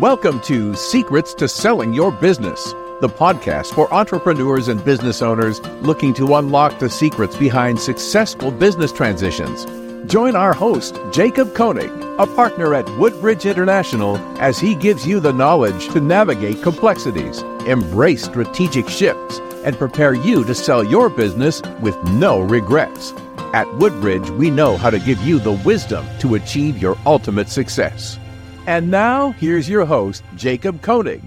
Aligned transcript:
Welcome 0.00 0.42
to 0.42 0.74
Secrets 0.74 1.32
to 1.34 1.48
Selling 1.48 1.94
Your 1.94 2.12
Business, 2.12 2.74
the 3.00 3.08
podcast 3.08 3.72
for 3.72 3.92
entrepreneurs 3.94 4.68
and 4.68 4.84
business 4.84 5.22
owners 5.22 5.58
looking 5.80 6.12
to 6.14 6.34
unlock 6.34 6.78
the 6.78 6.90
secrets 6.90 7.34
behind 7.34 7.80
successful 7.80 8.50
business 8.50 8.92
transitions. 8.92 9.64
Join 10.04 10.36
our 10.36 10.52
host, 10.52 11.00
Jacob 11.12 11.54
Koenig, 11.54 11.90
a 12.18 12.26
partner 12.26 12.74
at 12.74 12.86
Woodbridge 12.98 13.46
International, 13.46 14.18
as 14.38 14.58
he 14.58 14.74
gives 14.74 15.06
you 15.06 15.18
the 15.18 15.32
knowledge 15.32 15.88
to 15.94 16.00
navigate 16.02 16.62
complexities, 16.62 17.40
embrace 17.66 18.22
strategic 18.22 18.90
shifts, 18.90 19.38
and 19.64 19.78
prepare 19.78 20.12
you 20.12 20.44
to 20.44 20.54
sell 20.54 20.84
your 20.84 21.08
business 21.08 21.62
with 21.80 21.96
no 22.04 22.40
regrets. 22.40 23.14
At 23.54 23.74
Woodbridge, 23.76 24.28
we 24.28 24.50
know 24.50 24.76
how 24.76 24.90
to 24.90 24.98
give 24.98 25.22
you 25.22 25.38
the 25.38 25.52
wisdom 25.52 26.06
to 26.18 26.34
achieve 26.34 26.76
your 26.76 26.98
ultimate 27.06 27.48
success. 27.48 28.18
And 28.66 28.90
now, 28.90 29.30
here's 29.30 29.68
your 29.68 29.84
host, 29.84 30.24
Jacob 30.34 30.82
Koenig. 30.82 31.22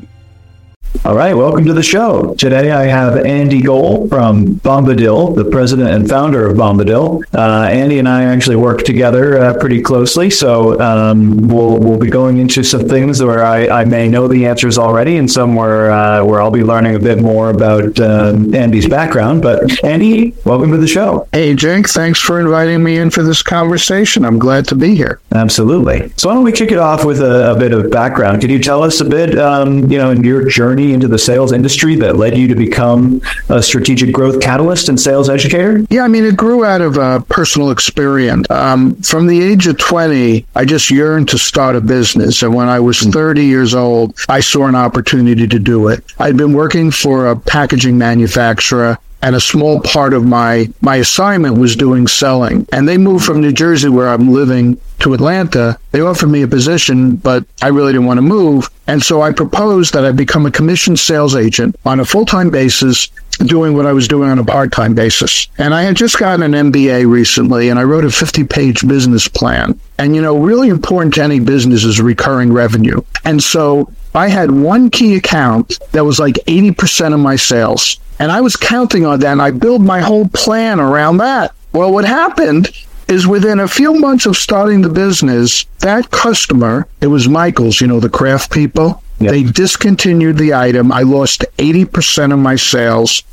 All 1.05 1.16
right, 1.16 1.34
welcome 1.34 1.66
to 1.66 1.73
the 1.73 1.84
show. 1.84 2.34
Today 2.35 2.71
I 2.71 2.84
have 2.84 3.25
Andy 3.25 3.61
Gole 3.61 4.09
from 4.09 4.55
Bombadil, 4.55 5.34
the 5.34 5.45
president 5.45 5.91
and 5.91 6.09
founder 6.09 6.45
of 6.45 6.57
Bombadil. 6.57 7.23
Uh, 7.34 7.67
Andy 7.70 7.99
and 7.99 8.09
I 8.09 8.23
actually 8.23 8.57
work 8.57 8.84
together 8.84 9.38
uh, 9.38 9.57
pretty 9.59 9.81
closely, 9.81 10.29
so 10.29 10.79
um, 10.81 11.48
we'll, 11.48 11.77
we'll 11.77 11.98
be 11.98 12.09
going 12.09 12.39
into 12.39 12.63
some 12.63 12.89
things 12.89 13.23
where 13.23 13.45
I, 13.45 13.67
I 13.67 13.85
may 13.85 14.09
know 14.09 14.27
the 14.27 14.45
answers 14.45 14.77
already 14.77 15.17
and 15.17 15.31
some 15.31 15.55
where, 15.55 15.89
uh, 15.89 16.25
where 16.25 16.41
I'll 16.41 16.52
be 16.52 16.63
learning 16.63 16.95
a 16.95 16.99
bit 16.99 17.20
more 17.20 17.49
about 17.49 17.98
um, 17.99 18.53
Andy's 18.53 18.87
background. 18.87 19.41
But 19.41 19.84
Andy, 19.85 20.35
welcome 20.43 20.71
to 20.71 20.77
the 20.77 20.87
show. 20.87 21.27
Hey, 21.31 21.55
Jake, 21.55 21.87
thanks 21.87 22.20
for 22.20 22.41
inviting 22.41 22.84
me 22.84 22.98
in 22.98 23.09
for 23.09 23.23
this 23.23 23.41
conversation. 23.41 24.26
I'm 24.26 24.37
glad 24.37 24.67
to 24.67 24.76
be 24.76 24.95
here. 24.95 25.21
Absolutely. 25.31 26.12
So 26.17 26.27
why 26.27 26.35
don't 26.35 26.43
we 26.43 26.51
kick 26.51 26.71
it 26.71 26.79
off 26.79 27.05
with 27.05 27.21
a, 27.21 27.53
a 27.53 27.57
bit 27.57 27.71
of 27.71 27.90
background? 27.90 28.41
Could 28.41 28.51
you 28.51 28.59
tell 28.59 28.84
us 28.84 28.99
a 28.99 29.05
bit, 29.05 29.37
um, 29.37 29.90
you 29.90 29.98
know, 29.98 30.12
in 30.12 30.23
your 30.23 30.49
journey 30.49 30.79
into 30.80 31.08
the 31.08 31.20
sales 31.20 31.52
industry 31.52 31.96
that 31.98 32.16
led 32.16 32.38
you 32.38 32.48
to 32.48 32.56
become 32.56 33.22
a 33.49 33.62
strategic 33.62 34.13
growth 34.13 34.41
catalyst 34.41 34.90
and 34.90 34.99
sales 34.99 35.30
educator? 35.30 35.86
Yeah, 35.90 36.04
I 36.04 36.08
mean, 36.08 36.26
it 36.26 36.38
grew 36.38 36.66
out 36.66 36.82
of 36.82 36.98
a 36.98 37.24
personal 37.30 37.71
experience. 37.71 38.49
Um, 38.49 38.96
from 39.02 39.27
the 39.27 39.41
age 39.41 39.68
of 39.68 39.77
20, 39.77 40.46
I 40.55 40.66
just 40.66 40.90
yearned 40.90 41.30
to 41.30 41.38
start 41.38 41.76
a 41.76 41.82
business. 41.82 42.41
And 42.41 42.54
when 42.54 42.70
I 42.70 42.80
was 42.80 43.02
30 43.02 43.44
years 43.44 43.76
old, 43.76 44.18
I 44.30 44.40
saw 44.40 44.66
an 44.66 44.76
opportunity 44.76 45.48
to 45.48 45.60
do 45.60 45.88
it. 45.90 46.04
I'd 46.20 46.38
been 46.38 46.54
working 46.54 46.91
for 46.91 47.27
a 47.27 47.36
packaging 47.36 47.98
manufacturer 47.98 48.98
and 49.21 49.35
a 49.35 49.41
small 49.41 49.81
part 49.81 50.13
of 50.13 50.25
my 50.25 50.70
my 50.81 50.98
assignment 50.98 51.57
was 51.57 51.75
doing 51.75 52.07
selling. 52.07 52.67
And 52.71 52.87
they 52.87 52.98
moved 52.98 53.25
from 53.25 53.41
New 53.41 53.51
Jersey, 53.51 53.89
where 53.89 54.09
I'm 54.09 54.31
living, 54.31 54.79
to 54.99 55.13
Atlanta. 55.13 55.77
They 55.91 56.01
offered 56.01 56.27
me 56.27 56.41
a 56.41 56.48
position, 56.48 57.15
but 57.15 57.45
I 57.62 57.67
really 57.67 57.93
didn't 57.93 58.07
want 58.07 58.17
to 58.17 58.21
move. 58.21 58.70
And 58.87 59.01
so 59.01 59.21
I 59.21 59.31
proposed 59.31 59.93
that 59.93 60.05
I 60.05 60.12
become 60.12 60.45
a 60.45 60.51
commissioned 60.51 60.99
sales 60.99 61.35
agent 61.35 61.75
on 61.85 61.99
a 61.99 62.05
full 62.05 62.25
time 62.25 62.49
basis, 62.49 63.07
doing 63.40 63.75
what 63.75 63.85
I 63.85 63.93
was 63.93 64.07
doing 64.07 64.29
on 64.29 64.40
a 64.40 64.45
part 64.45 64.72
time 64.72 64.94
basis. 64.94 65.47
And 65.57 65.73
I 65.73 65.84
had 65.84 65.95
just 65.95 66.17
gotten 66.17 66.53
an 66.53 66.72
MBA 66.72 67.09
recently, 67.09 67.69
and 67.69 67.79
I 67.79 67.84
wrote 67.84 68.06
a 68.06 68.12
50 68.12 68.44
page 68.45 68.88
business 68.88 69.28
plan. 69.28 69.79
And, 69.97 70.16
you 70.16 70.22
know, 70.22 70.38
really 70.38 70.69
important 70.69 71.13
to 71.16 71.23
any 71.23 71.40
business 71.40 71.84
is 71.84 72.01
recurring 72.01 72.51
revenue. 72.53 73.01
And 73.25 73.44
so 73.44 73.91
I 74.16 74.28
had 74.28 74.51
one 74.51 74.90
key 74.90 75.16
account 75.16 75.78
that 75.91 76.06
was 76.06 76.19
like 76.19 76.35
80% 76.47 77.13
of 77.13 77.19
my 77.19 77.35
sales. 77.35 78.00
And 78.19 78.31
I 78.31 78.41
was 78.41 78.56
counting 78.57 79.06
on 79.06 79.22
that, 79.22 79.31
and 79.31 79.41
I 79.41 79.51
built 79.51 79.81
my 79.81 80.01
whole 80.01 80.28
plan 80.28 80.79
around 80.79 81.17
that. 81.17 81.53
Well, 81.72 81.91
what 81.94 82.06
happened 82.06 82.69
is 83.07 83.25
within 83.25 83.59
a 83.59 83.67
few 83.67 83.94
months 83.94 84.25
of 84.25 84.38
starting 84.38 84.81
the 84.81 84.89
business, 84.89 85.63
that 85.79 86.12
customer, 86.12 86.88
it 87.01 87.07
was 87.07 87.28
Michael's, 87.28 87.81
you 87.81 87.88
know, 87.88 88.00
the 88.00 88.09
craft 88.09 88.51
people, 88.51 89.01
Yep. 89.19 89.31
They 89.31 89.44
discontinued 89.44 90.38
the 90.38 90.53
item. 90.53 90.91
I 90.91 91.01
lost 91.01 91.44
80% 91.57 92.31
of 92.31 92.39
my 92.39 92.56
sales. 92.56 93.23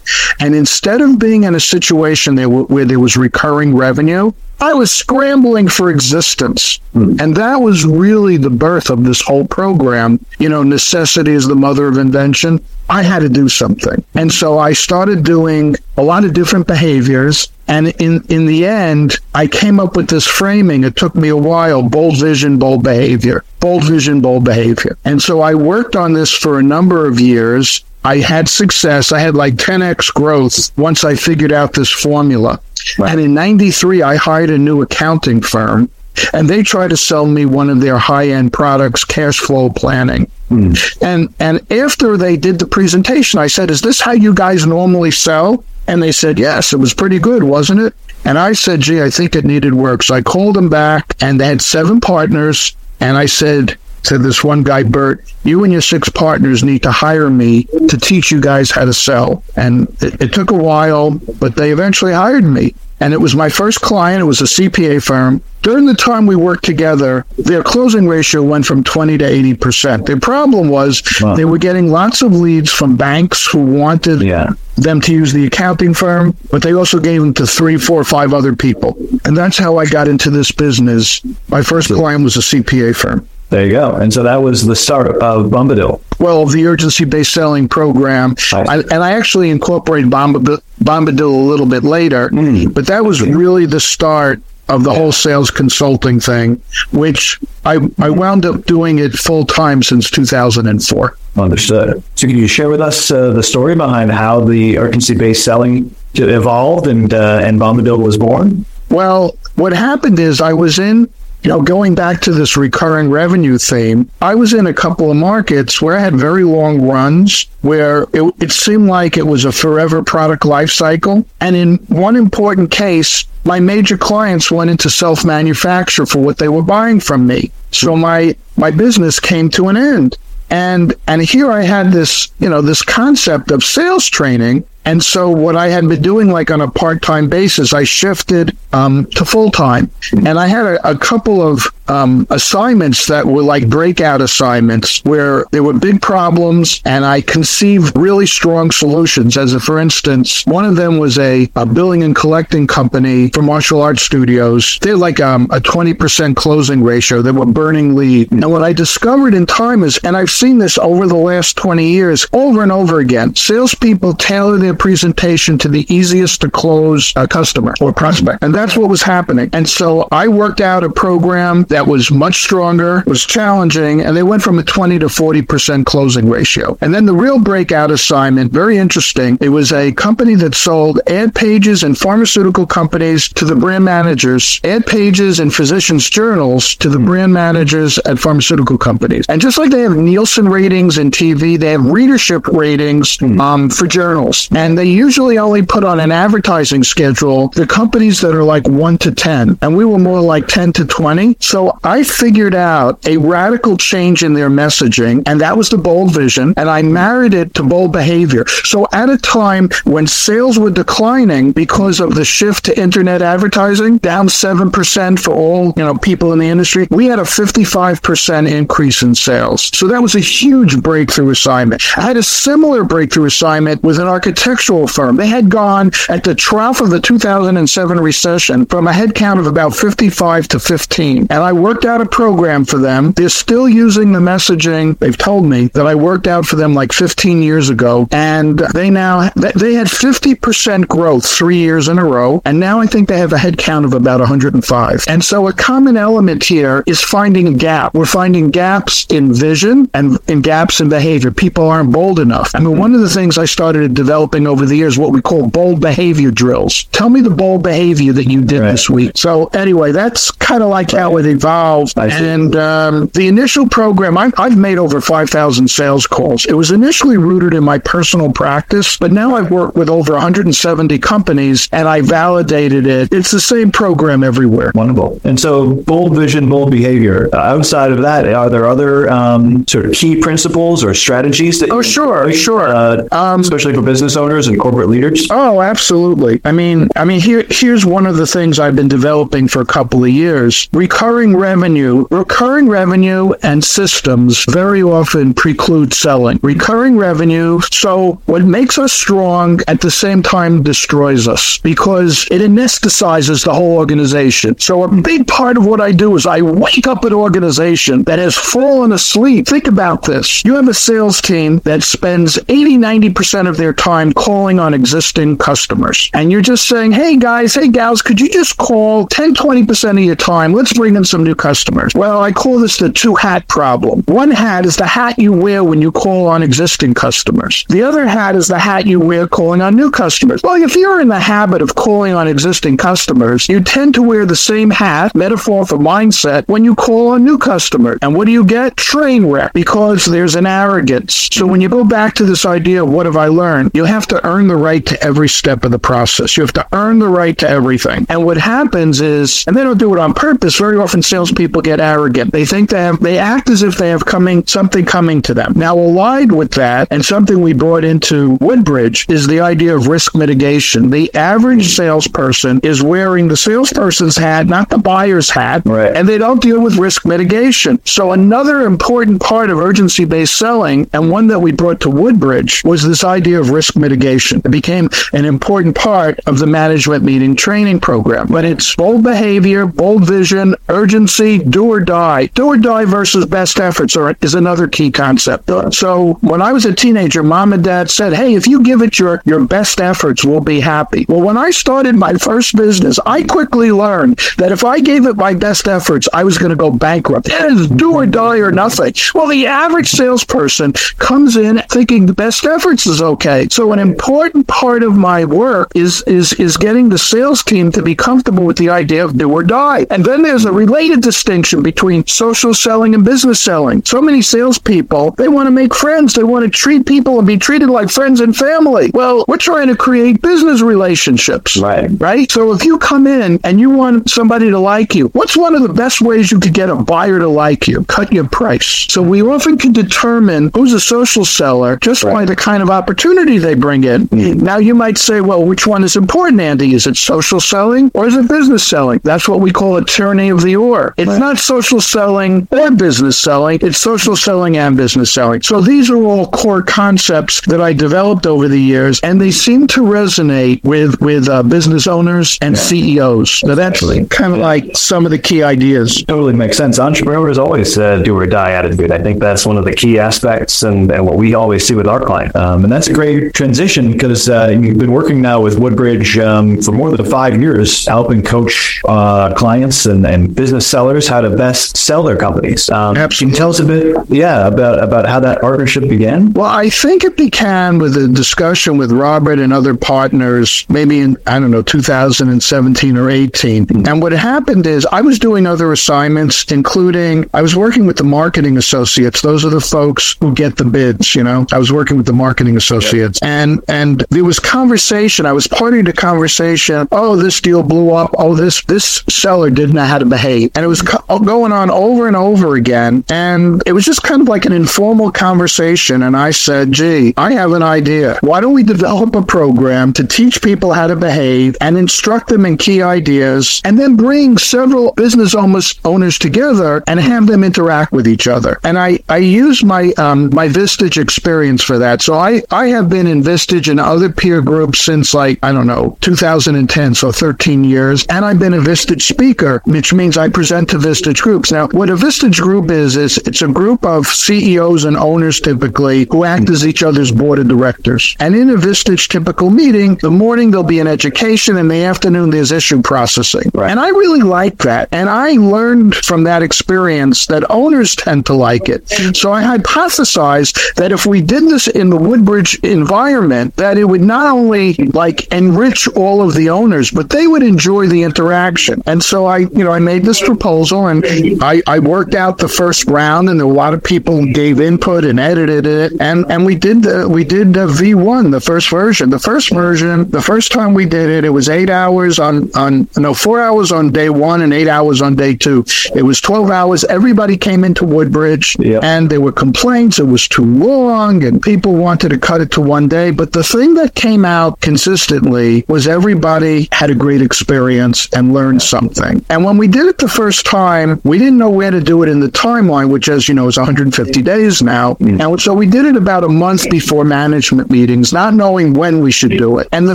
And 0.40 0.54
instead 0.54 1.00
of 1.00 1.18
being 1.18 1.44
in 1.44 1.54
a 1.54 1.60
situation 1.60 2.34
there 2.34 2.48
where 2.48 2.84
there 2.84 3.00
was 3.00 3.16
recurring 3.16 3.74
revenue, 3.74 4.32
I 4.58 4.72
was 4.72 4.90
scrambling 4.90 5.68
for 5.68 5.90
existence. 5.90 6.80
Mm. 6.94 7.20
And 7.20 7.36
that 7.36 7.56
was 7.56 7.84
really 7.84 8.36
the 8.36 8.50
birth 8.50 8.90
of 8.90 9.04
this 9.04 9.20
whole 9.20 9.46
program. 9.46 10.24
You 10.38 10.48
know, 10.48 10.62
necessity 10.62 11.32
is 11.32 11.46
the 11.46 11.54
mother 11.54 11.86
of 11.86 11.98
invention. 11.98 12.64
I 12.88 13.02
had 13.02 13.20
to 13.20 13.28
do 13.28 13.48
something. 13.48 14.04
And 14.14 14.32
so 14.32 14.58
I 14.58 14.72
started 14.72 15.24
doing 15.24 15.76
a 15.96 16.02
lot 16.02 16.24
of 16.24 16.32
different 16.32 16.66
behaviors. 16.66 17.48
And 17.68 17.88
in, 18.00 18.24
in 18.28 18.46
the 18.46 18.66
end, 18.66 19.18
I 19.34 19.46
came 19.46 19.80
up 19.80 19.96
with 19.96 20.08
this 20.08 20.26
framing. 20.26 20.84
It 20.84 20.96
took 20.96 21.14
me 21.14 21.28
a 21.28 21.36
while 21.36 21.82
bold 21.82 22.18
vision, 22.18 22.58
bold 22.58 22.82
behavior, 22.82 23.44
bold 23.60 23.84
vision, 23.84 24.20
bold 24.20 24.44
behavior. 24.44 24.96
And 25.04 25.20
so 25.20 25.40
I 25.40 25.54
worked 25.54 25.96
on 25.96 26.12
this 26.12 26.32
for 26.32 26.58
a 26.58 26.62
number 26.62 27.06
of 27.06 27.18
years. 27.18 27.84
I 28.04 28.18
had 28.18 28.48
success. 28.48 29.10
I 29.10 29.18
had 29.18 29.34
like 29.34 29.54
10x 29.54 30.14
growth 30.14 30.70
once 30.78 31.02
I 31.02 31.16
figured 31.16 31.52
out 31.52 31.72
this 31.72 31.90
formula. 31.90 32.60
Right. 32.98 33.10
And 33.10 33.20
in 33.20 33.34
93, 33.34 34.02
I 34.02 34.14
hired 34.14 34.50
a 34.50 34.58
new 34.58 34.82
accounting 34.82 35.40
firm 35.40 35.90
and 36.32 36.48
they 36.48 36.62
tried 36.62 36.90
to 36.90 36.96
sell 36.96 37.26
me 37.26 37.46
one 37.46 37.70
of 37.70 37.80
their 37.80 37.98
high 37.98 38.28
end 38.28 38.52
products, 38.52 39.04
cash 39.04 39.38
flow 39.38 39.70
planning. 39.70 40.30
Mm. 40.50 41.02
And 41.02 41.34
and 41.38 41.72
after 41.72 42.16
they 42.16 42.36
did 42.36 42.58
the 42.58 42.66
presentation, 42.66 43.38
I 43.38 43.48
said, 43.48 43.70
"Is 43.70 43.80
this 43.80 44.00
how 44.00 44.12
you 44.12 44.32
guys 44.32 44.66
normally 44.66 45.10
sell?" 45.10 45.64
And 45.86 46.02
they 46.02 46.12
said, 46.12 46.38
"Yes, 46.38 46.72
it 46.72 46.78
was 46.78 46.94
pretty 46.94 47.18
good, 47.18 47.42
wasn't 47.42 47.80
it?" 47.80 47.94
And 48.24 48.38
I 48.38 48.52
said, 48.52 48.80
"Gee, 48.80 49.02
I 49.02 49.10
think 49.10 49.36
it 49.36 49.44
needed 49.44 49.74
work." 49.74 50.02
So 50.02 50.14
I 50.14 50.22
called 50.22 50.56
them 50.56 50.68
back, 50.68 51.14
and 51.20 51.40
they 51.40 51.46
had 51.46 51.62
seven 51.62 52.00
partners. 52.00 52.74
And 52.98 53.16
I 53.16 53.26
said, 53.26 53.76
to 54.06 54.18
this 54.18 54.44
one 54.44 54.62
guy, 54.62 54.84
Bert, 54.84 55.32
you 55.42 55.64
and 55.64 55.72
your 55.72 55.82
six 55.82 56.08
partners 56.08 56.62
need 56.62 56.82
to 56.84 56.92
hire 56.92 57.28
me 57.28 57.64
to 57.88 57.98
teach 57.98 58.30
you 58.30 58.40
guys 58.40 58.70
how 58.70 58.84
to 58.84 58.94
sell. 58.94 59.42
And 59.56 59.88
it, 60.00 60.22
it 60.22 60.32
took 60.32 60.50
a 60.52 60.54
while, 60.54 61.10
but 61.10 61.56
they 61.56 61.72
eventually 61.72 62.12
hired 62.12 62.44
me. 62.44 62.74
And 63.00 63.12
it 63.12 63.20
was 63.20 63.36
my 63.36 63.48
first 63.48 63.80
client. 63.80 64.20
It 64.20 64.24
was 64.24 64.40
a 64.40 64.44
CPA 64.44 65.02
firm. 65.02 65.42
During 65.62 65.84
the 65.84 65.94
time 65.94 66.26
we 66.26 66.36
worked 66.36 66.64
together, 66.64 67.26
their 67.36 67.62
closing 67.62 68.06
ratio 68.06 68.42
went 68.42 68.64
from 68.64 68.84
20 68.84 69.18
to 69.18 69.24
80%. 69.24 70.06
Their 70.06 70.20
problem 70.20 70.68
was 70.68 71.02
wow. 71.20 71.34
they 71.34 71.44
were 71.44 71.58
getting 71.58 71.90
lots 71.90 72.22
of 72.22 72.32
leads 72.32 72.70
from 72.70 72.96
banks 72.96 73.46
who 73.46 73.64
wanted 73.64 74.22
yeah. 74.22 74.50
them 74.76 75.00
to 75.02 75.12
use 75.12 75.32
the 75.32 75.46
accounting 75.46 75.92
firm, 75.92 76.36
but 76.50 76.62
they 76.62 76.72
also 76.72 77.00
gave 77.00 77.20
them 77.20 77.34
to 77.34 77.46
three, 77.46 77.76
four, 77.76 78.04
five 78.04 78.32
other 78.32 78.54
people. 78.54 78.96
And 79.24 79.36
that's 79.36 79.58
how 79.58 79.76
I 79.76 79.86
got 79.86 80.08
into 80.08 80.30
this 80.30 80.52
business. 80.52 81.20
My 81.48 81.62
first 81.62 81.92
client 81.92 82.22
was 82.22 82.36
a 82.36 82.40
CPA 82.40 82.94
firm. 82.94 83.28
There 83.48 83.64
you 83.64 83.70
go. 83.72 83.94
And 83.94 84.12
so 84.12 84.22
that 84.24 84.36
was 84.36 84.66
the 84.66 84.74
start 84.74 85.22
of 85.22 85.46
Bombadil. 85.46 86.00
Well, 86.18 86.46
the 86.46 86.66
urgency 86.66 87.04
based 87.04 87.32
selling 87.32 87.68
program. 87.68 88.34
I, 88.52 88.78
and 88.78 89.04
I 89.04 89.12
actually 89.12 89.50
incorporated 89.50 90.10
Bombadil, 90.10 90.60
Bombadil 90.82 91.32
a 91.32 91.48
little 91.48 91.66
bit 91.66 91.84
later, 91.84 92.28
mm. 92.30 92.72
but 92.72 92.86
that 92.86 93.04
was 93.04 93.22
really 93.22 93.66
the 93.66 93.80
start 93.80 94.40
of 94.68 94.82
the 94.82 94.92
whole 94.92 95.12
sales 95.12 95.50
consulting 95.50 96.18
thing, 96.18 96.60
which 96.90 97.40
I, 97.64 97.78
I 97.98 98.10
wound 98.10 98.44
up 98.44 98.64
doing 98.64 98.98
it 98.98 99.12
full 99.12 99.46
time 99.46 99.82
since 99.82 100.10
2004. 100.10 101.16
Understood. 101.36 102.02
So, 102.14 102.26
can 102.26 102.36
you 102.36 102.48
share 102.48 102.68
with 102.68 102.80
us 102.80 103.10
uh, 103.10 103.32
the 103.32 103.42
story 103.42 103.76
behind 103.76 104.10
how 104.10 104.40
the 104.40 104.78
urgency 104.78 105.14
based 105.14 105.44
selling 105.44 105.94
evolved 106.14 106.86
and, 106.86 107.12
uh, 107.12 107.40
and 107.42 107.60
Bombadil 107.60 108.02
was 108.02 108.18
born? 108.18 108.64
Well, 108.90 109.36
what 109.54 109.72
happened 109.72 110.18
is 110.18 110.40
I 110.40 110.52
was 110.52 110.78
in 110.78 111.08
you 111.46 111.52
know, 111.52 111.62
going 111.62 111.94
back 111.94 112.20
to 112.22 112.32
this 112.32 112.56
recurring 112.56 113.08
revenue 113.08 113.56
theme, 113.56 114.10
I 114.20 114.34
was 114.34 114.52
in 114.52 114.66
a 114.66 114.74
couple 114.74 115.12
of 115.12 115.16
markets 115.16 115.80
where 115.80 115.96
I 115.96 116.00
had 116.00 116.16
very 116.16 116.42
long 116.42 116.82
runs 116.82 117.46
where 117.60 118.02
it, 118.12 118.34
it 118.40 118.50
seemed 118.50 118.88
like 118.88 119.16
it 119.16 119.28
was 119.28 119.44
a 119.44 119.52
forever 119.52 120.02
product 120.02 120.44
life 120.44 120.72
cycle. 120.72 121.24
And 121.40 121.54
in 121.54 121.76
one 121.86 122.16
important 122.16 122.72
case, 122.72 123.26
my 123.44 123.60
major 123.60 123.96
clients 123.96 124.50
went 124.50 124.70
into 124.70 124.90
self 124.90 125.24
manufacture 125.24 126.04
for 126.04 126.18
what 126.18 126.38
they 126.38 126.48
were 126.48 126.62
buying 126.62 126.98
from 126.98 127.28
me. 127.28 127.52
So 127.70 127.94
my, 127.94 128.34
my 128.56 128.72
business 128.72 129.20
came 129.20 129.48
to 129.50 129.68
an 129.68 129.76
end. 129.76 130.18
And, 130.50 130.96
and 131.06 131.22
here 131.22 131.52
I 131.52 131.62
had 131.62 131.92
this, 131.92 132.28
you 132.40 132.48
know, 132.48 132.60
this 132.60 132.82
concept 132.82 133.52
of 133.52 133.62
sales 133.62 134.08
training 134.08 134.64
and 134.86 135.02
so 135.02 135.28
what 135.28 135.56
I 135.56 135.68
had 135.68 135.88
been 135.88 136.00
doing 136.00 136.28
like 136.30 136.50
on 136.50 136.60
a 136.60 136.70
part-time 136.70 137.28
basis, 137.28 137.74
I 137.74 137.82
shifted 137.82 138.56
um, 138.72 139.06
to 139.16 139.24
full-time. 139.24 139.90
And 140.12 140.38
I 140.38 140.46
had 140.46 140.64
a, 140.64 140.90
a 140.90 140.96
couple 140.96 141.42
of 141.42 141.66
um, 141.88 142.26
assignments 142.30 143.06
that 143.06 143.26
were 143.26 143.42
like 143.42 143.68
breakout 143.68 144.20
assignments 144.20 145.04
where 145.04 145.44
there 145.52 145.62
were 145.62 145.72
big 145.72 146.00
problems 146.02 146.80
and 146.84 147.04
I 147.04 147.20
conceived 147.20 147.96
really 147.96 148.26
strong 148.26 148.70
solutions. 148.70 149.36
As 149.36 149.54
a, 149.54 149.60
for 149.60 149.78
instance, 149.78 150.44
one 150.46 150.64
of 150.64 150.76
them 150.76 150.98
was 150.98 151.18
a, 151.18 151.50
a 151.56 151.66
billing 151.66 152.02
and 152.02 152.14
collecting 152.14 152.66
company 152.66 153.30
for 153.30 153.42
martial 153.42 153.82
arts 153.82 154.02
studios. 154.02 154.78
They're 154.80 154.96
like 154.96 155.20
um, 155.20 155.44
a 155.44 155.60
20% 155.60 156.36
closing 156.36 156.82
ratio. 156.82 157.22
They 157.22 157.32
were 157.32 157.46
burning 157.46 157.94
lead. 157.94 158.32
And 158.32 158.50
what 158.50 158.62
I 158.62 158.72
discovered 158.72 159.34
in 159.34 159.46
time 159.46 159.82
is, 159.82 159.98
and 159.98 160.16
I've 160.16 160.30
seen 160.30 160.58
this 160.58 160.78
over 160.78 161.06
the 161.06 161.14
last 161.14 161.56
20 161.56 161.86
years 161.88 162.26
over 162.32 162.62
and 162.62 162.72
over 162.72 163.00
again, 163.00 163.34
salespeople 163.34 164.14
tailor 164.14 164.58
their 164.58 164.74
presentation 164.74 165.58
to 165.58 165.68
the 165.68 165.86
easiest 165.92 166.40
to 166.40 166.50
close 166.50 167.12
a 167.16 167.26
customer 167.26 167.74
or 167.80 167.92
prospect. 167.92 168.42
And 168.42 168.54
that's 168.54 168.76
what 168.76 168.88
was 168.88 169.02
happening. 169.02 169.50
And 169.52 169.68
so 169.68 170.08
I 170.10 170.28
worked 170.28 170.60
out 170.60 170.84
a 170.84 170.90
program 170.90 171.64
that 171.76 171.86
was 171.86 172.10
much 172.10 172.40
stronger, 172.40 173.04
was 173.06 173.26
challenging, 173.26 174.00
and 174.00 174.16
they 174.16 174.22
went 174.22 174.42
from 174.42 174.58
a 174.58 174.62
20 174.62 174.98
to 174.98 175.08
40% 175.08 175.84
closing 175.84 176.26
ratio. 176.26 176.78
And 176.80 176.94
then 176.94 177.04
the 177.04 177.12
real 177.12 177.38
breakout 177.38 177.90
assignment, 177.90 178.50
very 178.50 178.78
interesting, 178.78 179.36
it 179.42 179.50
was 179.50 179.72
a 179.72 179.92
company 179.92 180.36
that 180.36 180.54
sold 180.54 181.00
ad 181.06 181.34
pages 181.34 181.82
and 181.82 181.98
pharmaceutical 181.98 182.66
companies 182.66 183.28
to 183.34 183.44
the 183.44 183.54
brand 183.54 183.84
managers, 183.84 184.58
ad 184.64 184.86
pages 184.86 185.38
and 185.38 185.54
physicians' 185.54 186.08
journals 186.08 186.74
to 186.76 186.88
the 186.88 186.98
brand 186.98 187.34
managers 187.34 187.98
at 188.06 188.18
pharmaceutical 188.18 188.78
companies. 188.78 189.26
And 189.28 189.38
just 189.38 189.58
like 189.58 189.70
they 189.70 189.82
have 189.82 189.98
Nielsen 189.98 190.48
ratings 190.48 190.96
in 190.96 191.10
TV, 191.10 191.58
they 191.58 191.72
have 191.72 191.84
readership 191.84 192.48
ratings 192.48 193.20
um, 193.38 193.68
for 193.68 193.86
journals. 193.86 194.48
And 194.52 194.78
they 194.78 194.86
usually 194.86 195.36
only 195.36 195.62
put 195.62 195.84
on 195.84 196.00
an 196.00 196.10
advertising 196.10 196.84
schedule 196.84 197.48
the 197.48 197.66
companies 197.66 198.22
that 198.22 198.34
are 198.34 198.44
like 198.44 198.66
1 198.66 198.96
to 198.98 199.12
10. 199.12 199.58
And 199.60 199.76
we 199.76 199.84
were 199.84 199.98
more 199.98 200.22
like 200.22 200.46
10 200.48 200.72
to 200.72 200.86
20. 200.86 201.36
So 201.40 201.65
I 201.84 202.02
figured 202.02 202.54
out 202.54 203.06
a 203.06 203.16
radical 203.16 203.76
change 203.76 204.22
in 204.22 204.34
their 204.34 204.50
messaging, 204.50 205.22
and 205.26 205.40
that 205.40 205.56
was 205.56 205.68
the 205.68 205.78
bold 205.78 206.12
vision. 206.12 206.54
And 206.56 206.68
I 206.68 206.82
married 206.82 207.34
it 207.34 207.54
to 207.54 207.62
bold 207.62 207.92
behavior. 207.92 208.46
So 208.64 208.86
at 208.92 209.10
a 209.10 209.18
time 209.18 209.68
when 209.84 210.06
sales 210.06 210.58
were 210.58 210.70
declining 210.70 211.52
because 211.52 212.00
of 212.00 212.14
the 212.14 212.24
shift 212.24 212.64
to 212.66 212.80
internet 212.80 213.22
advertising, 213.22 213.98
down 213.98 214.28
7% 214.28 215.18
for 215.18 215.34
all, 215.34 215.72
you 215.76 215.84
know, 215.84 215.94
people 215.94 216.32
in 216.32 216.38
the 216.38 216.48
industry, 216.48 216.86
we 216.90 217.06
had 217.06 217.18
a 217.18 217.22
55% 217.22 218.50
increase 218.50 219.02
in 219.02 219.14
sales. 219.14 219.70
So 219.76 219.88
that 219.88 220.02
was 220.02 220.14
a 220.14 220.20
huge 220.20 220.82
breakthrough 220.82 221.30
assignment. 221.30 221.82
I 221.96 222.02
had 222.02 222.16
a 222.16 222.22
similar 222.22 222.84
breakthrough 222.84 223.26
assignment 223.26 223.82
with 223.82 223.98
an 223.98 224.06
architectural 224.06 224.86
firm. 224.86 225.16
They 225.16 225.26
had 225.26 225.48
gone 225.48 225.90
at 226.08 226.24
the 226.24 226.34
trough 226.34 226.80
of 226.80 226.90
the 226.90 227.00
2007 227.00 227.98
recession 227.98 228.66
from 228.66 228.86
a 228.86 228.92
headcount 228.92 229.38
of 229.38 229.46
about 229.46 229.74
55 229.74 230.48
to 230.48 230.58
15. 230.58 231.26
And 231.30 231.42
I 231.42 231.52
worked 231.56 231.84
out 231.84 232.00
a 232.00 232.06
program 232.06 232.64
for 232.64 232.78
them. 232.78 233.12
They're 233.12 233.28
still 233.28 233.68
using 233.68 234.12
the 234.12 234.18
messaging 234.20 234.98
they've 234.98 235.16
told 235.16 235.44
me 235.46 235.66
that 235.74 235.86
I 235.86 235.94
worked 235.94 236.26
out 236.26 236.46
for 236.46 236.56
them 236.56 236.74
like 236.74 236.92
15 236.92 237.42
years 237.42 237.70
ago. 237.70 238.08
And 238.12 238.58
they 238.58 238.90
now, 238.90 239.30
they 239.34 239.74
had 239.74 239.88
50% 239.88 240.88
growth 240.88 241.26
three 241.26 241.58
years 241.58 241.88
in 241.88 241.98
a 241.98 242.04
row. 242.04 242.40
And 242.44 242.60
now 242.60 242.80
I 242.80 242.86
think 242.86 243.08
they 243.08 243.18
have 243.18 243.32
a 243.32 243.36
headcount 243.36 243.84
of 243.84 243.92
about 243.94 244.20
105. 244.20 245.04
And 245.08 245.24
so 245.24 245.46
a 245.48 245.52
common 245.52 245.96
element 245.96 246.44
here 246.44 246.82
is 246.86 247.00
finding 247.00 247.48
a 247.48 247.52
gap. 247.54 247.94
We're 247.94 248.06
finding 248.06 248.50
gaps 248.50 249.06
in 249.10 249.32
vision 249.32 249.90
and 249.94 250.18
in 250.28 250.40
gaps 250.42 250.80
in 250.80 250.88
behavior. 250.88 251.30
People 251.30 251.68
aren't 251.68 251.92
bold 251.92 252.18
enough. 252.18 252.50
I 252.54 252.60
mean, 252.60 252.78
one 252.78 252.94
of 252.94 253.00
the 253.00 253.08
things 253.10 253.38
I 253.38 253.44
started 253.44 253.94
developing 253.94 254.46
over 254.46 254.66
the 254.66 254.76
years, 254.76 254.98
what 254.98 255.12
we 255.12 255.20
call 255.22 255.48
bold 255.48 255.80
behavior 255.80 256.30
drills. 256.30 256.84
Tell 256.92 257.08
me 257.08 257.20
the 257.20 257.30
bold 257.30 257.62
behavior 257.62 258.12
that 258.12 258.24
you 258.30 258.42
did 258.42 258.60
Right. 258.60 258.70
this 258.72 258.88
week. 258.88 259.12
So 259.16 259.46
anyway, 259.46 259.92
that's 259.92 260.30
kind 260.30 260.62
of 260.62 260.68
like 260.68 260.90
how 260.92 261.16
it 261.18 261.26
evolved. 261.46 261.98
I 261.98 262.08
see. 262.08 262.24
And 262.26 262.56
um, 262.56 263.06
the 263.14 263.28
initial 263.28 263.68
program, 263.68 264.18
I, 264.18 264.32
I've 264.36 264.56
made 264.58 264.78
over 264.78 265.00
5,000 265.00 265.68
sales 265.68 266.06
calls. 266.06 266.46
It 266.46 266.54
was 266.54 266.70
initially 266.70 267.16
rooted 267.16 267.54
in 267.54 267.64
my 267.64 267.78
personal 267.78 268.32
practice, 268.32 268.96
but 268.96 269.12
now 269.12 269.36
I've 269.36 269.50
worked 269.50 269.76
with 269.76 269.88
over 269.88 270.12
170 270.14 270.98
companies 270.98 271.68
and 271.72 271.86
I 271.88 272.00
validated 272.00 272.86
it. 272.86 273.12
It's 273.12 273.30
the 273.30 273.40
same 273.40 273.70
program 273.70 274.24
everywhere. 274.24 274.72
Wonderful. 274.74 275.20
And 275.24 275.38
so, 275.38 275.74
bold 275.74 276.16
vision, 276.16 276.48
bold 276.48 276.70
behavior. 276.70 277.28
Uh, 277.32 277.38
outside 277.38 277.92
of 277.92 278.02
that, 278.02 278.26
are 278.28 278.50
there 278.50 278.66
other 278.66 279.08
um, 279.10 279.66
sort 279.66 279.86
of 279.86 279.92
key 279.92 280.20
principles 280.20 280.82
or 280.84 280.94
strategies 280.94 281.60
that? 281.60 281.70
Oh, 281.70 281.82
sure, 281.82 282.24
employ, 282.24 282.36
sure. 282.36 282.68
Uh, 282.68 283.06
Um, 283.12 283.40
especially 283.40 283.74
for 283.74 283.82
business 283.82 284.16
owners 284.16 284.48
and 284.48 284.58
corporate 284.58 284.88
leaders. 284.88 285.28
Oh, 285.30 285.60
absolutely. 285.60 286.40
I 286.44 286.52
mean, 286.52 286.88
I 286.96 287.04
mean, 287.04 287.20
here, 287.20 287.44
here's 287.50 287.84
one 287.86 288.06
of 288.06 288.16
the 288.16 288.26
things 288.26 288.58
I've 288.58 288.76
been 288.76 288.88
developing 288.88 289.48
for 289.48 289.60
a 289.60 289.66
couple 289.66 290.02
of 290.04 290.10
years. 290.10 290.68
Recurring 290.72 291.25
revenue, 291.34 292.06
recurring 292.10 292.68
revenue 292.68 293.32
and 293.42 293.64
systems 293.64 294.44
very 294.44 294.82
often 294.82 295.32
preclude 295.32 295.94
selling. 295.94 296.38
Recurring 296.42 296.98
revenue. 296.98 297.60
So 297.72 298.20
what 298.26 298.44
makes 298.44 298.76
us 298.76 298.92
strong 298.92 299.60
at 299.66 299.80
the 299.80 299.90
same 299.90 300.22
time 300.22 300.62
destroys 300.62 301.26
us 301.26 301.58
because 301.58 302.28
it 302.30 302.42
anesthetizes 302.42 303.44
the 303.44 303.54
whole 303.54 303.76
organization. 303.76 304.58
So 304.58 304.82
a 304.82 305.02
big 305.02 305.26
part 305.26 305.56
of 305.56 305.64
what 305.64 305.80
I 305.80 305.92
do 305.92 306.16
is 306.16 306.26
I 306.26 306.42
wake 306.42 306.86
up 306.86 307.04
an 307.04 307.14
organization 307.14 308.02
that 308.04 308.18
has 308.18 308.36
fallen 308.36 308.92
asleep. 308.92 309.46
Think 309.46 309.66
about 309.66 310.04
this. 310.04 310.44
You 310.44 310.54
have 310.56 310.68
a 310.68 310.74
sales 310.74 311.22
team 311.22 311.58
that 311.60 311.82
spends 311.82 312.38
80, 312.48 312.76
90% 312.76 313.48
of 313.48 313.56
their 313.56 313.72
time 313.72 314.12
calling 314.12 314.58
on 314.58 314.74
existing 314.74 315.38
customers. 315.38 316.10
And 316.12 316.30
you're 316.30 316.42
just 316.42 316.68
saying, 316.68 316.92
hey 316.92 317.16
guys, 317.16 317.54
hey 317.54 317.68
gals, 317.68 318.02
could 318.02 318.20
you 318.20 318.28
just 318.28 318.56
call 318.56 319.06
10, 319.06 319.34
20% 319.34 319.90
of 319.90 319.98
your 319.98 320.16
time? 320.16 320.52
Let's 320.52 320.72
bring 320.72 320.96
in 320.96 321.04
some 321.04 321.15
new 321.24 321.34
customers. 321.34 321.92
Well, 321.94 322.22
I 322.22 322.32
call 322.32 322.58
this 322.58 322.78
the 322.78 322.90
two 322.90 323.14
hat 323.14 323.46
problem. 323.48 324.02
One 324.06 324.30
hat 324.30 324.66
is 324.66 324.76
the 324.76 324.86
hat 324.86 325.18
you 325.18 325.32
wear 325.32 325.64
when 325.64 325.80
you 325.80 325.92
call 325.92 326.26
on 326.26 326.42
existing 326.42 326.94
customers. 326.94 327.64
The 327.68 327.82
other 327.82 328.06
hat 328.06 328.36
is 328.36 328.48
the 328.48 328.58
hat 328.58 328.86
you 328.86 329.00
wear 329.00 329.26
calling 329.26 329.60
on 329.62 329.76
new 329.76 329.90
customers. 329.90 330.42
Well, 330.42 330.60
if 330.62 330.76
you're 330.76 331.00
in 331.00 331.08
the 331.08 331.18
habit 331.18 331.62
of 331.62 331.74
calling 331.74 332.14
on 332.14 332.28
existing 332.28 332.76
customers, 332.76 333.48
you 333.48 333.62
tend 333.62 333.94
to 333.94 334.02
wear 334.02 334.26
the 334.26 334.36
same 334.36 334.70
hat, 334.70 335.14
metaphor 335.14 335.66
for 335.66 335.78
mindset, 335.78 336.46
when 336.48 336.64
you 336.64 336.74
call 336.74 337.08
on 337.08 337.24
new 337.24 337.38
customers. 337.38 337.98
And 338.02 338.14
what 338.14 338.26
do 338.26 338.32
you 338.32 338.44
get? 338.44 338.76
Train 338.76 339.26
wreck 339.26 339.52
because 339.52 340.04
there's 340.04 340.34
an 340.34 340.46
arrogance. 340.46 341.28
So 341.32 341.46
when 341.46 341.60
you 341.60 341.68
go 341.68 341.84
back 341.84 342.14
to 342.14 342.24
this 342.24 342.46
idea 342.46 342.82
of 342.82 342.90
what 342.90 343.06
have 343.06 343.16
I 343.16 343.28
learned, 343.28 343.70
you 343.74 343.84
have 343.84 344.06
to 344.08 344.24
earn 344.26 344.48
the 344.48 344.56
right 344.56 344.84
to 344.86 345.02
every 345.02 345.28
step 345.28 345.64
of 345.64 345.70
the 345.70 345.78
process. 345.78 346.36
You 346.36 346.42
have 346.42 346.52
to 346.54 346.66
earn 346.72 346.98
the 346.98 347.08
right 347.08 347.36
to 347.38 347.48
everything. 347.48 348.06
And 348.08 348.24
what 348.24 348.36
happens 348.36 349.00
is, 349.00 349.44
and 349.46 349.56
they 349.56 349.62
don't 349.62 349.78
do 349.78 349.92
it 349.94 349.98
on 349.98 350.14
purpose, 350.14 350.56
very 350.56 350.76
often 350.76 351.02
salespeople 351.06 351.62
get 351.62 351.80
arrogant. 351.80 352.32
They 352.32 352.44
think 352.44 352.70
they 352.70 352.80
have, 352.82 353.00
they 353.00 353.18
act 353.18 353.48
as 353.50 353.62
if 353.62 353.76
they 353.76 353.88
have 353.90 354.04
coming, 354.04 354.46
something 354.46 354.84
coming 354.84 355.22
to 355.22 355.34
them. 355.34 355.52
Now, 355.56 355.76
allied 355.78 356.32
with 356.32 356.52
that, 356.52 356.88
and 356.90 357.04
something 357.04 357.40
we 357.40 357.52
brought 357.52 357.84
into 357.84 358.36
Woodbridge 358.40 359.06
is 359.08 359.26
the 359.26 359.40
idea 359.40 359.74
of 359.76 359.86
risk 359.86 360.14
mitigation. 360.14 360.90
The 360.90 361.14
average 361.14 361.74
salesperson 361.74 362.60
is 362.62 362.82
wearing 362.82 363.28
the 363.28 363.36
salesperson's 363.36 364.16
hat, 364.16 364.46
not 364.46 364.68
the 364.68 364.78
buyer's 364.78 365.30
hat, 365.30 365.62
Right. 365.64 365.94
and 365.94 366.08
they 366.08 366.18
don't 366.18 366.42
deal 366.42 366.60
with 366.60 366.76
risk 366.76 367.06
mitigation. 367.06 367.78
So 367.84 368.12
another 368.12 368.62
important 368.62 369.20
part 369.20 369.50
of 369.50 369.58
urgency-based 369.58 370.36
selling, 370.36 370.88
and 370.92 371.10
one 371.10 371.28
that 371.28 371.40
we 371.40 371.52
brought 371.52 371.80
to 371.80 371.90
Woodbridge, 371.90 372.62
was 372.64 372.86
this 372.86 373.04
idea 373.04 373.40
of 373.40 373.50
risk 373.50 373.76
mitigation. 373.76 374.42
It 374.44 374.50
became 374.50 374.88
an 375.12 375.24
important 375.24 375.74
part 375.74 376.20
of 376.26 376.38
the 376.38 376.46
management 376.46 377.04
meeting 377.04 377.36
training 377.36 377.80
program. 377.80 378.26
But 378.28 378.44
it's 378.44 378.74
bold 378.74 379.02
behavior, 379.02 379.66
bold 379.66 380.04
vision, 380.04 380.54
urgency, 380.68 380.95
do 381.04 381.64
or 381.64 381.80
die. 381.80 382.26
Do 382.26 382.46
or 382.46 382.56
die 382.56 382.84
versus 382.84 383.26
best 383.26 383.58
efforts 383.58 383.96
are, 383.96 384.16
is 384.22 384.34
another 384.34 384.68
key 384.68 384.90
concept. 384.90 385.50
So 385.74 386.14
when 386.22 386.40
I 386.40 386.52
was 386.52 386.64
a 386.64 386.74
teenager, 386.74 387.22
mom 387.22 387.52
and 387.52 387.62
dad 387.62 387.90
said, 387.90 388.14
hey, 388.14 388.34
if 388.34 388.46
you 388.46 388.62
give 388.62 388.82
it 388.82 388.98
your, 388.98 389.20
your 389.24 389.44
best 389.44 389.80
efforts, 389.80 390.24
we'll 390.24 390.40
be 390.40 390.60
happy. 390.60 391.04
Well, 391.08 391.20
when 391.20 391.36
I 391.36 391.50
started 391.50 391.96
my 391.96 392.14
first 392.14 392.56
business, 392.56 392.98
I 393.04 393.22
quickly 393.24 393.72
learned 393.72 394.18
that 394.38 394.52
if 394.52 394.64
I 394.64 394.80
gave 394.80 395.06
it 395.06 395.16
my 395.16 395.34
best 395.34 395.68
efforts, 395.68 396.08
I 396.12 396.24
was 396.24 396.38
going 396.38 396.50
to 396.50 396.56
go 396.56 396.70
bankrupt. 396.70 397.28
It 397.28 397.52
is 397.52 397.68
do 397.68 397.94
or 397.94 398.06
die 398.06 398.38
or 398.38 398.52
nothing. 398.52 398.94
Well, 399.14 399.26
the 399.26 399.46
average 399.46 399.88
salesperson 399.88 400.72
comes 400.98 401.36
in 401.36 401.58
thinking 401.70 402.06
the 402.06 402.12
best 402.12 402.44
efforts 402.44 402.86
is 402.86 403.02
okay. 403.02 403.48
So 403.50 403.72
an 403.72 403.78
important 403.78 404.46
part 404.46 404.82
of 404.82 404.96
my 404.96 405.24
work 405.24 405.72
is 405.74 406.02
is 406.02 406.32
is 406.34 406.56
getting 406.56 406.88
the 406.88 406.98
sales 406.98 407.42
team 407.42 407.72
to 407.72 407.82
be 407.82 407.94
comfortable 407.94 408.44
with 408.44 408.58
the 408.58 408.70
idea 408.70 409.04
of 409.04 409.16
do 409.16 409.30
or 409.30 409.42
die. 409.42 409.86
And 409.90 410.04
then 410.04 410.22
there's 410.22 410.44
a 410.44 410.52
related 410.86 411.02
distinction 411.02 411.62
between 411.62 412.06
social 412.06 412.54
selling 412.54 412.94
and 412.94 413.04
business 413.04 413.40
selling. 413.40 413.84
So 413.84 414.00
many 414.00 414.22
salespeople 414.22 415.12
they 415.12 415.28
want 415.28 415.46
to 415.48 415.50
make 415.50 415.74
friends, 415.74 416.14
they 416.14 416.22
want 416.22 416.44
to 416.44 416.50
treat 416.50 416.86
people 416.86 417.18
and 417.18 417.26
be 417.26 417.36
treated 417.36 417.68
like 417.68 417.90
friends 417.90 418.20
and 418.20 418.36
family. 418.36 418.90
Well, 418.94 419.24
we're 419.26 419.36
trying 419.36 419.68
to 419.68 419.76
create 419.76 420.22
business 420.22 420.60
relationships 420.62 421.56
Right. 421.56 421.90
right? 421.98 422.30
So 422.30 422.52
if 422.52 422.64
you 422.64 422.78
come 422.78 423.06
in 423.06 423.40
and 423.42 423.58
you 423.58 423.70
want 423.70 424.10
somebody 424.10 424.50
to 424.50 424.58
like 424.58 424.94
you, 424.94 425.08
what's 425.08 425.36
one 425.36 425.54
of 425.54 425.62
the 425.62 425.72
best 425.72 426.00
ways 426.00 426.30
you 426.30 426.38
could 426.38 426.54
get 426.54 426.68
a 426.70 426.76
buyer 426.76 427.18
to 427.18 427.28
like 427.28 427.66
you? 427.66 427.84
Cut 427.84 428.12
your 428.12 428.28
price. 428.28 428.86
So 428.88 429.02
we 429.02 429.22
often 429.22 429.58
can 429.58 429.72
determine 429.72 430.50
who's 430.54 430.72
a 430.72 430.80
social 430.80 431.24
seller 431.24 431.78
just 431.78 432.04
by 432.04 432.24
the 432.24 432.36
kind 432.36 432.62
of 432.62 432.70
opportunity 432.70 433.38
they 433.38 433.54
bring 433.54 433.84
in. 433.84 434.08
Mm-hmm. 434.08 434.44
Now 434.44 434.58
you 434.58 434.74
might 434.74 434.98
say, 434.98 435.20
well, 435.20 435.44
which 435.44 435.66
one 435.66 435.82
is 435.84 435.96
important, 435.96 436.40
Andy? 436.40 436.74
Is 436.74 436.86
it 436.86 436.96
social 436.96 437.40
selling 437.40 437.90
or 437.94 438.06
is 438.06 438.14
it 438.16 438.28
business 438.28 438.64
selling? 438.66 439.00
That's 439.02 439.28
what 439.28 439.40
we 439.40 439.50
call 439.50 439.76
a 439.76 439.84
tyranny 439.84 440.28
of 440.28 440.42
the 440.42 440.56
or. 440.76 440.94
It's 440.96 441.18
not 441.18 441.38
social 441.38 441.80
selling 441.80 442.46
or 442.50 442.70
business 442.70 443.18
selling. 443.18 443.58
It's 443.62 443.78
social 443.78 444.16
selling 444.16 444.56
and 444.56 444.76
business 444.76 445.12
selling. 445.12 445.42
So 445.42 445.60
these 445.60 445.90
are 445.90 446.02
all 446.02 446.30
core 446.30 446.62
concepts 446.62 447.40
that 447.46 447.60
I 447.60 447.72
developed 447.72 448.26
over 448.26 448.48
the 448.48 448.60
years, 448.60 449.00
and 449.00 449.20
they 449.20 449.30
seem 449.30 449.66
to 449.68 449.80
resonate 449.82 450.62
with 450.64 451.00
with 451.00 451.28
uh, 451.28 451.42
business 451.42 451.86
owners 451.86 452.38
and 452.40 452.56
CEOs. 452.56 453.30
So 453.30 453.54
that's 453.54 453.80
kind 454.08 454.32
of 454.32 454.38
like 454.38 454.76
some 454.76 455.04
of 455.04 455.10
the 455.10 455.18
key 455.18 455.42
ideas. 455.42 456.04
Totally 456.04 456.34
makes 456.34 456.56
sense. 456.56 456.78
Entrepreneurs 456.78 457.38
always 457.38 457.78
uh, 457.78 458.02
do 458.02 458.16
or 458.16 458.26
die 458.26 458.52
attitude. 458.52 458.90
I 458.90 458.98
think 459.02 459.20
that's 459.20 459.46
one 459.46 459.56
of 459.56 459.64
the 459.64 459.74
key 459.74 459.98
aspects 459.98 460.62
and, 460.62 460.90
and 460.90 461.06
what 461.06 461.16
we 461.16 461.34
always 461.34 461.66
see 461.66 461.74
with 461.74 461.86
our 461.86 462.04
client. 462.04 462.34
Um, 462.36 462.64
and 462.64 462.72
that's 462.72 462.88
a 462.88 462.92
great 462.92 463.34
transition 463.34 463.92
because 463.92 464.28
uh, 464.28 464.48
you've 464.48 464.78
been 464.78 464.92
working 464.92 465.20
now 465.20 465.40
with 465.40 465.58
Woodbridge 465.58 466.18
um, 466.18 466.60
for 466.62 466.72
more 466.72 466.94
than 466.94 467.04
five 467.06 467.40
years, 467.40 467.86
helping 467.86 468.22
coach 468.22 468.80
uh, 468.86 469.34
clients 469.34 469.86
and, 469.86 470.06
and 470.06 470.34
business 470.34 470.65
sellers 470.66 471.08
how 471.08 471.20
to 471.20 471.30
best 471.30 471.76
sell 471.76 472.02
their 472.02 472.16
companies. 472.16 472.68
Um, 472.70 472.96
Absolutely. 472.96 473.16
Can 473.18 473.28
you 473.28 473.36
tell 473.36 473.50
us 473.50 473.60
a 473.60 473.64
bit, 473.64 473.96
yeah, 474.08 474.46
about 474.46 474.82
about 474.82 475.06
how 475.08 475.20
that 475.20 475.40
partnership 475.40 475.88
began? 475.88 476.32
Well, 476.32 476.46
I 476.50 476.70
think 476.70 477.04
it 477.04 477.16
began 477.16 477.78
with 477.78 477.96
a 477.96 478.08
discussion 478.08 478.76
with 478.78 478.92
Robert 478.92 479.38
and 479.38 479.52
other 479.52 479.74
partners, 479.74 480.66
maybe 480.68 481.00
in, 481.00 481.16
I 481.26 481.38
don't 481.38 481.50
know, 481.50 481.62
2017 481.62 482.96
or 482.96 483.10
18. 483.10 483.86
And 483.86 484.02
what 484.02 484.12
happened 484.12 484.66
is 484.66 484.86
I 484.86 485.00
was 485.00 485.18
doing 485.18 485.46
other 485.46 485.72
assignments, 485.72 486.50
including 486.50 487.28
I 487.34 487.42
was 487.42 487.54
working 487.56 487.86
with 487.86 487.96
the 487.96 488.04
marketing 488.04 488.56
associates. 488.56 489.20
Those 489.22 489.44
are 489.44 489.50
the 489.50 489.60
folks 489.60 490.16
who 490.20 490.34
get 490.34 490.56
the 490.56 490.64
bids, 490.64 491.14
you 491.14 491.22
know. 491.22 491.46
I 491.52 491.58
was 491.58 491.72
working 491.72 491.96
with 491.96 492.06
the 492.06 492.12
marketing 492.12 492.56
associates. 492.56 493.20
And 493.22 493.62
and 493.68 494.04
there 494.10 494.24
was 494.24 494.38
conversation. 494.38 495.26
I 495.26 495.32
was 495.32 495.46
party 495.46 495.82
to 495.82 495.92
conversation. 495.92 496.88
Oh, 496.92 497.16
this 497.16 497.40
deal 497.40 497.62
blew 497.62 497.92
up. 497.92 498.10
Oh, 498.18 498.34
this 498.34 498.62
this 498.64 499.02
seller 499.08 499.50
didn't 499.50 499.74
know 499.74 499.84
how 499.84 499.98
to 499.98 500.06
behave. 500.06 500.50
And 500.56 500.64
it 500.64 500.68
was 500.68 500.80
co- 500.80 501.18
going 501.18 501.52
on 501.52 501.70
over 501.70 502.06
and 502.06 502.16
over 502.16 502.56
again. 502.56 503.04
And 503.10 503.62
it 503.66 503.72
was 503.72 503.84
just 503.84 504.02
kind 504.02 504.22
of 504.22 504.28
like 504.28 504.46
an 504.46 504.52
informal 504.52 505.12
conversation. 505.12 506.02
And 506.02 506.16
I 506.16 506.30
said, 506.30 506.72
gee, 506.72 507.12
I 507.18 507.32
have 507.32 507.52
an 507.52 507.62
idea. 507.62 508.18
Why 508.22 508.40
don't 508.40 508.54
we 508.54 508.62
develop 508.62 509.14
a 509.14 509.22
program 509.22 509.92
to 509.92 510.06
teach 510.06 510.40
people 510.40 510.72
how 510.72 510.86
to 510.86 510.96
behave 510.96 511.58
and 511.60 511.76
instruct 511.76 512.28
them 512.28 512.46
in 512.46 512.56
key 512.56 512.80
ideas 512.80 513.60
and 513.64 513.78
then 513.78 513.96
bring 513.96 514.38
several 514.38 514.92
business 514.92 515.34
owners 515.34 515.78
owners 515.84 516.18
together 516.18 516.82
and 516.86 516.98
have 517.00 517.26
them 517.26 517.44
interact 517.44 517.92
with 517.92 518.08
each 518.08 518.26
other? 518.26 518.58
And 518.64 518.78
I, 518.78 519.00
I 519.10 519.18
use 519.18 519.62
my 519.62 519.92
um, 519.98 520.30
my 520.32 520.48
Vistage 520.48 520.96
experience 521.00 521.62
for 521.62 521.78
that. 521.78 522.00
So 522.00 522.14
I, 522.14 522.42
I 522.50 522.68
have 522.68 522.88
been 522.88 523.06
in 523.06 523.22
Vistage 523.22 523.68
and 523.70 523.78
other 523.78 524.08
peer 524.10 524.40
groups 524.40 524.80
since 524.80 525.12
like, 525.12 525.38
I 525.42 525.52
don't 525.52 525.66
know, 525.66 525.98
2010, 526.00 526.94
so 526.94 527.12
13 527.12 527.62
years. 527.62 528.06
And 528.08 528.24
I've 528.24 528.38
been 528.38 528.54
a 528.54 528.58
Vistage 528.58 529.02
speaker, 529.02 529.60
which 529.66 529.92
means 529.92 530.16
I 530.16 530.30
present 530.30 530.45
to 530.46 530.78
Vistage 530.78 531.22
groups. 531.22 531.50
Now, 531.50 531.68
what 531.68 531.90
a 531.90 531.96
Vistage 531.96 532.40
group 532.40 532.70
is, 532.70 532.96
is 532.96 533.18
it's 533.18 533.42
a 533.42 533.48
group 533.48 533.84
of 533.84 534.06
CEOs 534.06 534.84
and 534.84 534.96
owners 534.96 535.40
typically 535.40 536.06
who 536.10 536.24
act 536.24 536.48
as 536.50 536.66
each 536.66 536.82
other's 536.82 537.10
board 537.10 537.38
of 537.38 537.48
directors. 537.48 538.16
And 538.20 538.34
in 538.34 538.50
a 538.50 538.56
Vistage 538.56 539.08
typical 539.08 539.50
meeting, 539.50 539.96
the 539.96 540.10
morning 540.10 540.50
there'll 540.50 540.64
be 540.64 540.80
an 540.80 540.86
education 540.86 541.56
and 541.56 541.70
the 541.70 541.84
afternoon 541.84 542.30
there's 542.30 542.52
issue 542.52 542.82
processing. 542.82 543.50
Right. 543.54 543.70
And 543.70 543.80
I 543.80 543.88
really 543.88 544.22
like 544.22 544.58
that. 544.58 544.88
And 544.92 545.08
I 545.08 545.32
learned 545.32 545.94
from 545.94 546.24
that 546.24 546.42
experience 546.42 547.26
that 547.26 547.48
owners 547.50 547.96
tend 547.96 548.26
to 548.26 548.34
like 548.34 548.68
it. 548.68 548.88
So 549.16 549.32
I 549.32 549.42
hypothesized 549.42 550.74
that 550.74 550.92
if 550.92 551.06
we 551.06 551.20
did 551.20 551.44
this 551.44 551.68
in 551.68 551.90
the 551.90 551.96
Woodbridge 551.96 552.58
environment, 552.60 553.56
that 553.56 553.78
it 553.78 553.84
would 553.84 554.00
not 554.00 554.26
only 554.26 554.74
like 554.74 555.26
enrich 555.32 555.88
all 555.88 556.22
of 556.22 556.34
the 556.34 556.50
owners, 556.50 556.90
but 556.90 557.10
they 557.10 557.26
would 557.26 557.42
enjoy 557.42 557.86
the 557.86 558.02
interaction. 558.02 558.82
And 558.86 559.02
so 559.02 559.26
I, 559.26 559.38
you 559.38 559.64
know, 559.64 559.72
I 559.72 559.78
made 559.78 560.04
this 560.04 560.20
proposal 560.26 560.88
and 560.88 561.04
I, 561.42 561.62
I 561.66 561.78
worked 561.78 562.14
out 562.14 562.38
the 562.38 562.48
first 562.48 562.86
round 562.86 563.30
and 563.30 563.40
a 563.40 563.46
lot 563.46 563.72
of 563.72 563.82
people 563.82 564.24
gave 564.32 564.60
input 564.60 565.04
and 565.04 565.18
edited 565.18 565.66
it. 565.66 565.92
And, 566.00 566.26
and 566.30 566.44
we 566.44 566.54
did 566.56 566.82
the, 566.82 567.08
we 567.08 567.24
did 567.24 567.54
the 567.54 567.66
V1, 567.66 568.30
the 568.32 568.40
first 568.40 568.68
version. 568.68 569.08
The 569.08 569.18
first 569.18 569.50
version, 569.50 570.10
the 570.10 570.20
first 570.20 570.52
time 570.52 570.74
we 570.74 570.84
did 570.84 571.08
it, 571.08 571.24
it 571.24 571.30
was 571.30 571.48
eight 571.48 571.70
hours 571.70 572.18
on, 572.18 572.50
on, 572.56 572.88
no, 572.96 573.14
four 573.14 573.40
hours 573.40 573.72
on 573.72 573.90
day 573.92 574.10
one 574.10 574.42
and 574.42 574.52
eight 574.52 574.68
hours 574.68 575.00
on 575.00 575.14
day 575.14 575.34
two. 575.36 575.64
It 575.94 576.02
was 576.02 576.20
12 576.20 576.50
hours. 576.50 576.84
Everybody 576.84 577.36
came 577.36 577.64
into 577.64 577.84
Woodbridge 577.84 578.56
Yep. 578.58 578.82
and 578.82 579.08
there 579.08 579.20
were 579.20 579.32
complaints. 579.32 579.98
It 579.98 580.06
was 580.06 580.26
too 580.28 580.44
long 580.44 581.22
and 581.24 581.40
people 581.40 581.74
wanted 581.74 582.08
to 582.10 582.18
cut 582.18 582.40
it 582.40 582.50
to 582.52 582.60
one 582.60 582.88
day. 582.88 583.12
But 583.12 583.32
the 583.32 583.44
thing 583.44 583.74
that 583.74 583.94
came 583.94 584.24
out 584.24 584.60
consistently 584.60 585.64
was 585.68 585.86
everybody 585.86 586.68
had 586.72 586.90
a 586.90 586.94
great 586.94 587.22
experience 587.22 588.08
and 588.12 588.32
learned 588.34 588.60
something. 588.62 589.24
And 589.30 589.44
when 589.44 589.56
we 589.56 589.68
did 589.68 589.86
it 589.86 589.98
the 589.98 590.08
first 590.16 590.46
time, 590.46 591.00
we 591.04 591.18
didn't 591.18 591.36
know 591.36 591.50
where 591.50 591.70
to 591.70 591.80
do 591.80 592.02
it 592.02 592.08
in 592.08 592.20
the 592.20 592.28
timeline, 592.28 592.90
which, 592.90 593.08
as 593.08 593.28
you 593.28 593.34
know, 593.34 593.48
is 593.48 593.58
150 593.58 594.22
days 594.22 594.62
now. 594.62 594.94
Mm. 594.94 595.20
And 595.20 595.40
so 595.40 595.52
we 595.52 595.66
did 595.66 595.84
it 595.84 595.96
about 595.96 596.24
a 596.24 596.28
month 596.28 596.70
before 596.70 597.04
management 597.04 597.70
meetings, 597.70 598.12
not 598.12 598.32
knowing 598.32 598.72
when 598.72 599.00
we 599.00 599.12
should 599.12 599.32
do 599.32 599.58
it. 599.58 599.68
And 599.72 599.86
the 599.86 599.94